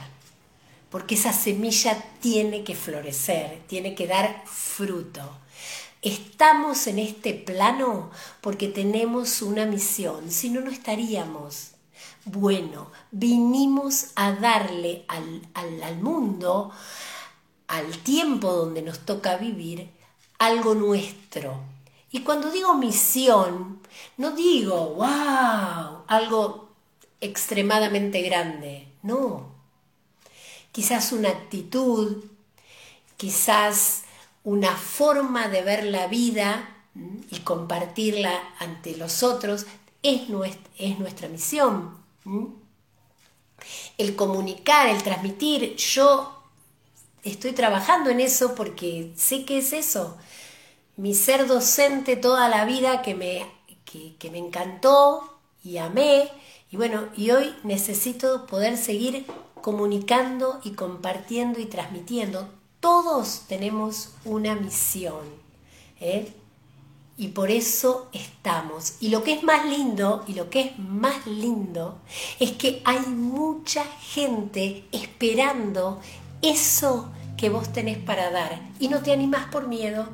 porque 0.90 1.16
esa 1.16 1.34
semilla 1.34 2.02
tiene 2.20 2.64
que 2.64 2.76
florecer, 2.76 3.62
tiene 3.68 3.96
que 3.96 4.08
dar 4.08 4.44
fruto. 4.46 5.22
Estamos 6.02 6.88
en 6.88 7.00
este 7.00 7.34
plano 7.34 8.12
porque 8.42 8.68
tenemos 8.68 9.42
una 9.42 9.66
misión, 9.66 10.32
si 10.32 10.50
no, 10.50 10.62
no 10.62 10.72
estaríamos. 10.72 11.72
Bueno, 12.26 12.92
vinimos 13.12 14.08
a 14.16 14.32
darle 14.34 15.06
al, 15.08 15.42
al, 15.54 15.84
al 15.84 16.02
mundo 16.02 16.72
al 17.68 17.98
tiempo 18.00 18.52
donde 18.54 18.82
nos 18.82 19.00
toca 19.00 19.38
vivir 19.38 19.90
algo 20.40 20.74
nuestro. 20.74 21.60
Y 22.12 22.22
cuando 22.22 22.52
digo 22.52 22.74
misión, 22.76 23.82
no 24.16 24.32
digo, 24.32 24.96
wow, 24.96 26.04
algo 26.08 26.70
extremadamente 27.20 28.22
grande, 28.22 28.88
no. 29.04 29.57
Quizás 30.72 31.12
una 31.12 31.30
actitud, 31.30 32.24
quizás 33.18 34.04
una 34.44 34.76
forma 34.76 35.48
de 35.48 35.62
ver 35.62 35.84
la 35.86 36.08
vida 36.08 36.74
y 37.30 37.40
compartirla 37.40 38.32
ante 38.60 38.96
los 38.96 39.24
otros 39.24 39.66
es 40.04 40.30
nuestra, 40.30 40.72
es 40.78 41.00
nuestra 41.00 41.28
misión. 41.28 41.98
El 43.98 44.16
comunicar, 44.16 44.88
el 44.88 45.04
transmitir, 45.04 45.76
yo 45.76 46.44
estoy 47.24 47.52
trabajando 47.54 48.10
en 48.10 48.22
eso 48.22 48.56
porque 48.56 49.12
sé 49.16 49.46
que 49.46 49.60
es 49.60 49.74
eso. 49.74 50.18
Mi 50.96 51.14
ser 51.14 51.48
docente 51.48 52.16
toda 52.16 52.50
la 52.50 52.66
vida 52.66 53.02
que 53.02 53.16
me, 53.16 53.46
que, 53.86 54.32
me 54.32 54.38
encantó 54.38 55.40
y 55.64 55.78
amé. 55.78 56.30
Y 56.72 56.78
bueno, 56.78 57.08
y 57.16 57.32
hoy 57.32 57.56
necesito 57.64 58.46
poder 58.48 58.78
seguir 58.78 59.26
comunicando 59.62 60.60
y 60.64 60.72
compartiendo 60.72 61.60
y 61.60 61.66
transmitiendo. 61.66 62.48
Todos 62.80 63.44
tenemos 63.48 64.14
una 64.26 64.56
misión. 64.56 65.26
¿eh? 66.00 66.32
Y 67.18 67.30
por 67.30 67.50
eso 67.50 68.10
estamos. 68.14 68.96
Y 69.00 69.10
lo 69.10 69.24
que 69.24 69.34
es 69.34 69.44
más 69.44 69.66
lindo, 69.66 70.24
y 70.28 70.34
lo 70.34 70.50
que 70.50 70.62
es 70.62 70.80
más 70.80 71.26
lindo, 71.26 71.98
es 72.40 72.52
que 72.52 72.82
hay 72.86 73.00
mucha 73.08 73.84
gente 73.86 74.86
esperando 74.92 76.00
eso 76.42 77.10
que 77.38 77.50
vos 77.50 77.72
tenés 77.72 77.98
para 77.98 78.32
dar 78.32 78.60
y 78.80 78.88
no 78.88 79.02
te 79.02 79.12
animás 79.12 79.48
por 79.52 79.68
miedo. 79.68 80.08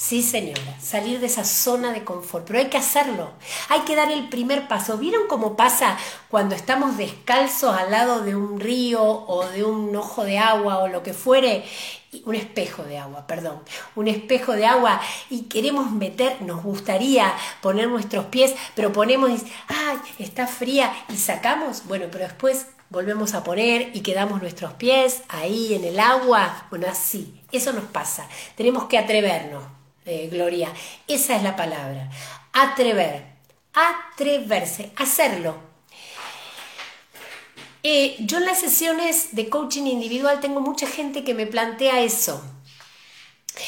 Sí, 0.00 0.22
señora, 0.22 0.78
salir 0.80 1.18
de 1.18 1.26
esa 1.26 1.44
zona 1.44 1.92
de 1.92 2.04
confort, 2.04 2.46
pero 2.46 2.60
hay 2.60 2.66
que 2.66 2.76
hacerlo, 2.76 3.32
hay 3.68 3.80
que 3.80 3.96
dar 3.96 4.12
el 4.12 4.28
primer 4.28 4.68
paso. 4.68 4.96
¿Vieron 4.96 5.26
cómo 5.26 5.56
pasa 5.56 5.98
cuando 6.28 6.54
estamos 6.54 6.96
descalzos 6.96 7.76
al 7.76 7.90
lado 7.90 8.20
de 8.20 8.36
un 8.36 8.60
río 8.60 9.02
o 9.02 9.44
de 9.48 9.64
un 9.64 9.96
ojo 9.96 10.24
de 10.24 10.38
agua 10.38 10.78
o 10.78 10.86
lo 10.86 11.02
que 11.02 11.14
fuere? 11.14 11.64
Un 12.24 12.36
espejo 12.36 12.84
de 12.84 12.96
agua, 12.96 13.26
perdón, 13.26 13.60
un 13.96 14.06
espejo 14.06 14.52
de 14.52 14.66
agua 14.66 15.00
y 15.30 15.46
queremos 15.46 15.90
meter, 15.90 16.42
nos 16.42 16.62
gustaría 16.62 17.34
poner 17.60 17.88
nuestros 17.88 18.26
pies, 18.26 18.54
pero 18.76 18.92
ponemos, 18.92 19.32
ay, 19.66 19.96
está 20.20 20.46
fría 20.46 20.92
y 21.08 21.16
sacamos, 21.16 21.82
bueno, 21.88 22.06
pero 22.12 22.22
después 22.22 22.68
volvemos 22.88 23.34
a 23.34 23.42
poner 23.42 23.90
y 23.94 24.02
quedamos 24.02 24.40
nuestros 24.42 24.74
pies 24.74 25.22
ahí 25.28 25.74
en 25.74 25.82
el 25.82 25.98
agua. 25.98 26.68
Bueno, 26.70 26.86
así, 26.88 27.42
eso 27.50 27.72
nos 27.72 27.84
pasa. 27.86 28.28
Tenemos 28.56 28.84
que 28.84 28.96
atrevernos, 28.96 29.64
Gloria. 30.30 30.72
Esa 31.06 31.36
es 31.36 31.42
la 31.42 31.56
palabra. 31.56 32.10
Atrever, 32.52 33.24
atreverse, 33.74 34.90
hacerlo. 34.96 35.56
Eh, 37.82 38.16
yo 38.20 38.38
en 38.38 38.46
las 38.46 38.58
sesiones 38.58 39.34
de 39.36 39.48
coaching 39.48 39.84
individual 39.84 40.40
tengo 40.40 40.60
mucha 40.60 40.86
gente 40.86 41.24
que 41.24 41.34
me 41.34 41.46
plantea 41.46 42.00
eso. 42.00 42.42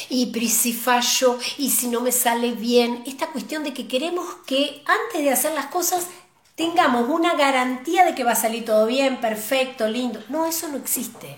Y 0.09 0.27
pero 0.27 0.47
si 0.47 0.73
fallo, 0.73 1.37
y 1.57 1.69
si 1.69 1.87
no 1.87 2.01
me 2.01 2.11
sale 2.11 2.51
bien, 2.51 3.03
esta 3.05 3.27
cuestión 3.27 3.63
de 3.63 3.73
que 3.73 3.87
queremos 3.87 4.25
que 4.45 4.83
antes 4.85 5.23
de 5.23 5.31
hacer 5.31 5.53
las 5.53 5.67
cosas 5.67 6.07
tengamos 6.55 7.09
una 7.09 7.35
garantía 7.35 8.05
de 8.05 8.15
que 8.15 8.23
va 8.23 8.31
a 8.31 8.35
salir 8.35 8.65
todo 8.65 8.85
bien, 8.85 9.19
perfecto, 9.19 9.87
lindo. 9.87 10.21
No, 10.29 10.45
eso 10.45 10.67
no 10.67 10.77
existe. 10.77 11.37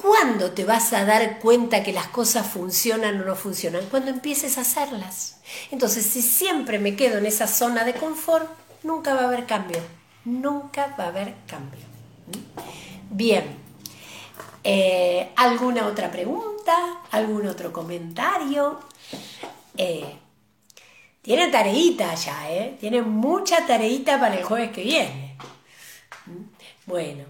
¿Cuándo 0.00 0.52
te 0.52 0.64
vas 0.64 0.92
a 0.92 1.04
dar 1.04 1.38
cuenta 1.38 1.82
que 1.82 1.92
las 1.92 2.08
cosas 2.08 2.46
funcionan 2.46 3.20
o 3.20 3.24
no 3.24 3.34
funcionan? 3.34 3.86
Cuando 3.86 4.10
empieces 4.10 4.58
a 4.58 4.60
hacerlas. 4.60 5.38
Entonces, 5.70 6.04
si 6.04 6.22
siempre 6.22 6.78
me 6.78 6.96
quedo 6.96 7.18
en 7.18 7.26
esa 7.26 7.46
zona 7.46 7.84
de 7.84 7.94
confort, 7.94 8.48
nunca 8.82 9.14
va 9.14 9.22
a 9.22 9.26
haber 9.28 9.46
cambio. 9.46 9.78
Nunca 10.24 10.94
va 10.98 11.04
a 11.04 11.08
haber 11.08 11.34
cambio. 11.46 11.80
¿Mm? 12.26 13.16
Bien. 13.16 13.56
Eh, 14.62 15.32
¿Alguna 15.36 15.86
otra 15.86 16.10
pregunta? 16.10 17.02
¿Algún 17.12 17.46
otro 17.46 17.72
comentario? 17.72 18.80
Eh, 19.76 20.18
tiene 21.22 21.48
tareita 21.48 22.14
ya, 22.14 22.50
¿eh? 22.50 22.76
Tiene 22.78 23.02
mucha 23.02 23.66
tareita 23.66 24.20
para 24.20 24.36
el 24.36 24.44
jueves 24.44 24.72
que 24.72 24.82
viene. 24.82 25.38
¿Mm? 26.26 26.42
Bueno, 26.86 27.24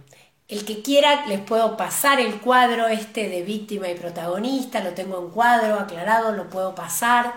el 0.48 0.64
que 0.64 0.82
quiera 0.82 1.26
les 1.26 1.40
puedo 1.40 1.76
pasar 1.76 2.20
el 2.20 2.40
cuadro 2.40 2.86
este 2.86 3.28
de 3.28 3.42
víctima 3.42 3.88
y 3.88 3.94
protagonista, 3.94 4.82
lo 4.82 4.92
tengo 4.92 5.18
en 5.18 5.30
cuadro 5.30 5.74
aclarado, 5.74 6.32
lo 6.32 6.48
puedo 6.48 6.74
pasar 6.74 7.34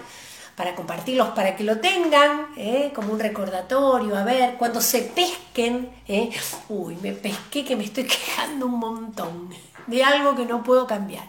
para 0.56 0.76
compartirlos, 0.76 1.30
para 1.30 1.56
que 1.56 1.64
lo 1.64 1.80
tengan 1.80 2.48
¿eh? 2.58 2.92
como 2.94 3.14
un 3.14 3.20
recordatorio, 3.20 4.16
a 4.18 4.24
ver, 4.24 4.56
cuando 4.58 4.82
se 4.82 5.02
pesquen, 5.02 5.90
¿eh? 6.08 6.30
uy, 6.68 6.98
me 6.98 7.14
pesqué 7.14 7.66
que 7.66 7.76
me 7.76 7.86
estoy 7.86 8.04
quejando 8.08 8.68
un 8.68 8.78
montón 8.78 9.50
de 9.88 10.04
algo 10.04 10.36
que 10.36 10.46
no 10.46 10.62
puedo 10.62 10.86
cambiar. 10.86 11.28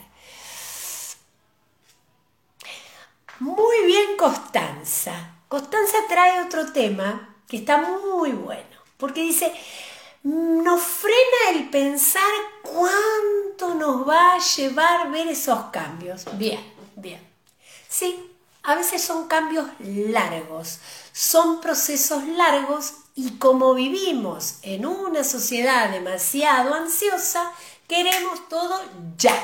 Muy 3.38 3.86
bien, 3.86 4.18
Constanza. 4.18 5.12
Constanza 5.48 5.96
trae 6.08 6.42
otro 6.42 6.72
tema 6.72 7.36
que 7.48 7.56
está 7.56 7.78
muy 7.78 8.32
bueno, 8.32 8.76
porque 8.98 9.22
dice, 9.22 9.50
nos 10.22 10.82
frena 10.82 11.50
el 11.54 11.70
pensar 11.70 12.22
cuánto 12.62 13.74
nos 13.74 14.08
va 14.08 14.34
a 14.34 14.38
llevar 14.38 15.10
ver 15.10 15.28
esos 15.28 15.58
cambios. 15.72 16.24
Bien, 16.36 16.60
bien. 16.96 17.20
Sí, 17.88 18.30
a 18.62 18.74
veces 18.74 19.02
son 19.02 19.26
cambios 19.26 19.66
largos, 19.80 20.78
son 21.12 21.60
procesos 21.60 22.24
largos 22.26 22.94
y 23.14 23.32
como 23.38 23.74
vivimos 23.74 24.56
en 24.62 24.86
una 24.86 25.24
sociedad 25.24 25.90
demasiado 25.90 26.74
ansiosa, 26.74 27.52
queremos 27.88 28.48
todo 28.48 28.80
ya. 29.16 29.34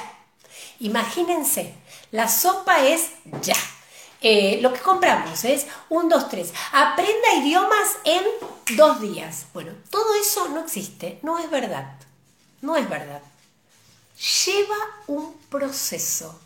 Imagínense, 0.78 1.74
la 2.10 2.28
sopa 2.28 2.86
es 2.86 3.10
ya. 3.42 3.56
Eh, 4.20 4.58
lo 4.62 4.72
que 4.72 4.80
compramos 4.80 5.44
es 5.44 5.66
un, 5.88 6.08
dos, 6.08 6.28
tres. 6.28 6.52
Aprenda 6.72 7.34
idiomas 7.34 7.98
en 8.04 8.22
dos 8.76 9.00
días. 9.00 9.46
Bueno, 9.52 9.72
todo 9.90 10.14
eso 10.14 10.48
no 10.48 10.60
existe, 10.60 11.18
no 11.22 11.38
es 11.38 11.50
verdad. 11.50 11.94
No 12.62 12.76
es 12.76 12.88
verdad. 12.88 13.22
Lleva 14.46 14.76
un 15.06 15.34
proceso. 15.50 16.40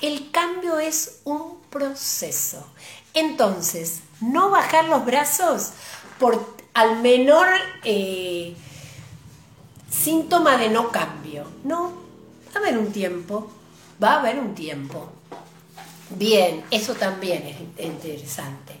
El 0.00 0.30
cambio 0.30 0.78
es 0.78 1.20
un 1.24 1.60
proceso. 1.70 2.66
Entonces, 3.14 4.00
no 4.20 4.50
bajar 4.50 4.86
los 4.86 5.04
brazos 5.04 5.70
por 6.18 6.56
al 6.74 7.00
menor 7.00 7.48
eh, 7.84 8.54
síntoma 9.90 10.56
de 10.56 10.68
no 10.68 10.90
cambio. 10.90 11.44
No, 11.64 11.92
va 12.54 12.60
a 12.60 12.62
haber 12.62 12.78
un 12.78 12.92
tiempo, 12.92 13.50
va 14.02 14.14
a 14.14 14.20
haber 14.20 14.38
un 14.38 14.54
tiempo. 14.54 15.10
Bien, 16.10 16.64
eso 16.70 16.94
también 16.94 17.46
es 17.46 17.84
interesante. 17.84 18.74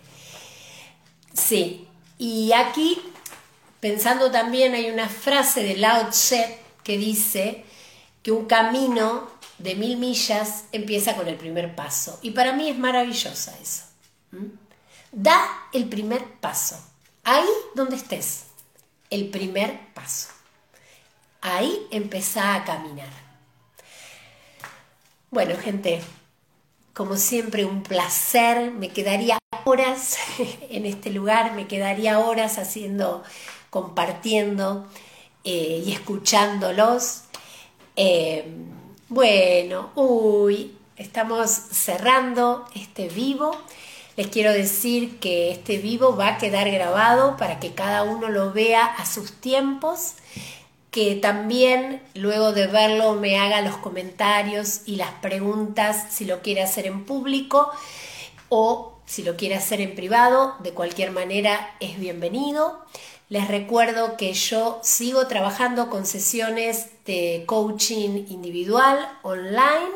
Sí, 1.32 1.86
y 2.18 2.52
aquí, 2.52 3.00
pensando 3.78 4.30
también, 4.30 4.74
hay 4.74 4.90
una 4.90 5.08
frase 5.08 5.62
de 5.62 5.76
Lao 5.76 6.10
Tse 6.10 6.58
que 6.82 6.98
dice 6.98 7.64
que 8.22 8.32
un 8.32 8.46
camino 8.46 9.30
de 9.58 9.74
mil 9.74 9.96
millas 9.96 10.64
empieza 10.72 11.14
con 11.14 11.28
el 11.28 11.36
primer 11.36 11.74
paso. 11.76 12.18
Y 12.22 12.32
para 12.32 12.52
mí 12.52 12.68
es 12.68 12.78
maravillosa 12.78 13.56
eso. 13.62 13.84
Da 15.12 15.68
el 15.72 15.88
primer 15.88 16.24
paso. 16.40 16.78
Ahí 17.24 17.48
donde 17.74 17.96
estés. 17.96 18.44
El 19.08 19.28
primer 19.28 19.78
paso. 19.94 20.28
Ahí 21.40 21.86
empezá 21.90 22.54
a 22.54 22.64
caminar. 22.64 23.08
Bueno, 25.30 25.56
gente, 25.58 26.02
como 27.00 27.16
siempre, 27.16 27.64
un 27.64 27.82
placer. 27.82 28.72
Me 28.72 28.90
quedaría 28.90 29.38
horas 29.64 30.18
en 30.68 30.84
este 30.84 31.08
lugar, 31.08 31.54
me 31.54 31.66
quedaría 31.66 32.18
horas 32.18 32.58
haciendo, 32.58 33.22
compartiendo 33.70 34.86
eh, 35.42 35.82
y 35.86 35.92
escuchándolos. 35.92 37.22
Eh, 37.96 38.44
bueno, 39.08 39.92
uy, 39.94 40.76
estamos 40.96 41.48
cerrando 41.50 42.66
este 42.74 43.08
vivo. 43.08 43.56
Les 44.18 44.26
quiero 44.26 44.52
decir 44.52 45.18
que 45.20 45.52
este 45.52 45.78
vivo 45.78 46.16
va 46.16 46.34
a 46.34 46.36
quedar 46.36 46.70
grabado 46.70 47.38
para 47.38 47.60
que 47.60 47.72
cada 47.72 48.02
uno 48.02 48.28
lo 48.28 48.52
vea 48.52 48.84
a 48.84 49.06
sus 49.06 49.32
tiempos, 49.40 50.16
que 50.90 51.14
también 51.16 52.02
luego 52.14 52.52
de 52.52 52.66
verlo 52.66 53.14
me 53.14 53.38
haga 53.38 53.60
los 53.60 53.76
comentarios 53.76 54.82
y 54.86 54.96
las 54.96 55.12
preguntas 55.12 56.06
si 56.10 56.24
lo 56.24 56.40
quiere 56.42 56.62
hacer 56.62 56.86
en 56.86 57.04
público 57.04 57.70
o 58.48 58.98
si 59.06 59.22
lo 59.22 59.36
quiere 59.36 59.56
hacer 59.56 59.80
en 59.80 59.94
privado, 59.94 60.56
de 60.60 60.72
cualquier 60.72 61.10
manera 61.10 61.74
es 61.80 61.98
bienvenido. 61.98 62.84
Les 63.28 63.46
recuerdo 63.48 64.16
que 64.16 64.32
yo 64.32 64.80
sigo 64.82 65.26
trabajando 65.26 65.90
con 65.90 66.06
sesiones 66.06 66.88
de 67.06 67.44
coaching 67.46 68.26
individual 68.28 68.98
online 69.22 69.90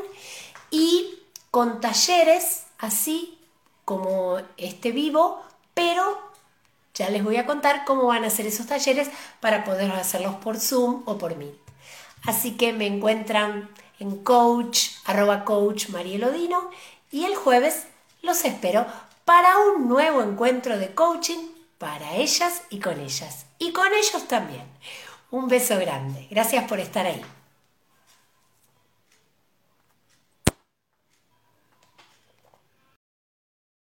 y 0.71 1.19
con 1.51 1.81
talleres 1.81 2.65
así 2.79 3.39
como 3.85 4.39
este 4.57 4.93
vivo, 4.93 5.43
pero 5.75 6.34
ya 6.95 7.11
les 7.11 7.25
voy 7.25 7.37
a 7.37 7.47
contar 7.47 7.85
cómo 7.85 8.07
van 8.07 8.25
a 8.25 8.31
ser 8.31 8.47
esos 8.47 8.67
talleres 8.67 9.11
para 9.41 9.65
poder 9.65 9.91
hacerlos 9.93 10.37
por 10.37 10.59
Zoom 10.59 11.03
o 11.05 11.19
por 11.19 11.37
mí. 11.37 11.53
Así 12.25 12.53
que 12.53 12.73
me 12.73 12.87
encuentran 12.87 13.69
en 13.99 14.23
coach, 14.23 14.91
arroba 15.05 15.45
coach 15.45 15.89
Marielodino 15.89 16.71
y 17.11 17.25
el 17.25 17.35
jueves 17.35 17.87
los 18.23 18.45
espero 18.45 18.87
para 19.25 19.59
un 19.59 19.89
nuevo 19.89 20.23
encuentro 20.23 20.79
de 20.79 20.95
coaching 20.95 21.49
para 21.79 22.15
ellas 22.15 22.63
y 22.71 22.79
con 22.79 23.01
ellas. 23.01 23.47
Y 23.59 23.73
con 23.73 23.89
ellos 23.93 24.27
también. 24.29 24.65
Un 25.31 25.49
beso 25.49 25.79
grande. 25.79 26.27
Gracias 26.31 26.65
por 26.65 26.81
estar 26.81 27.07
ahí. 27.07 27.23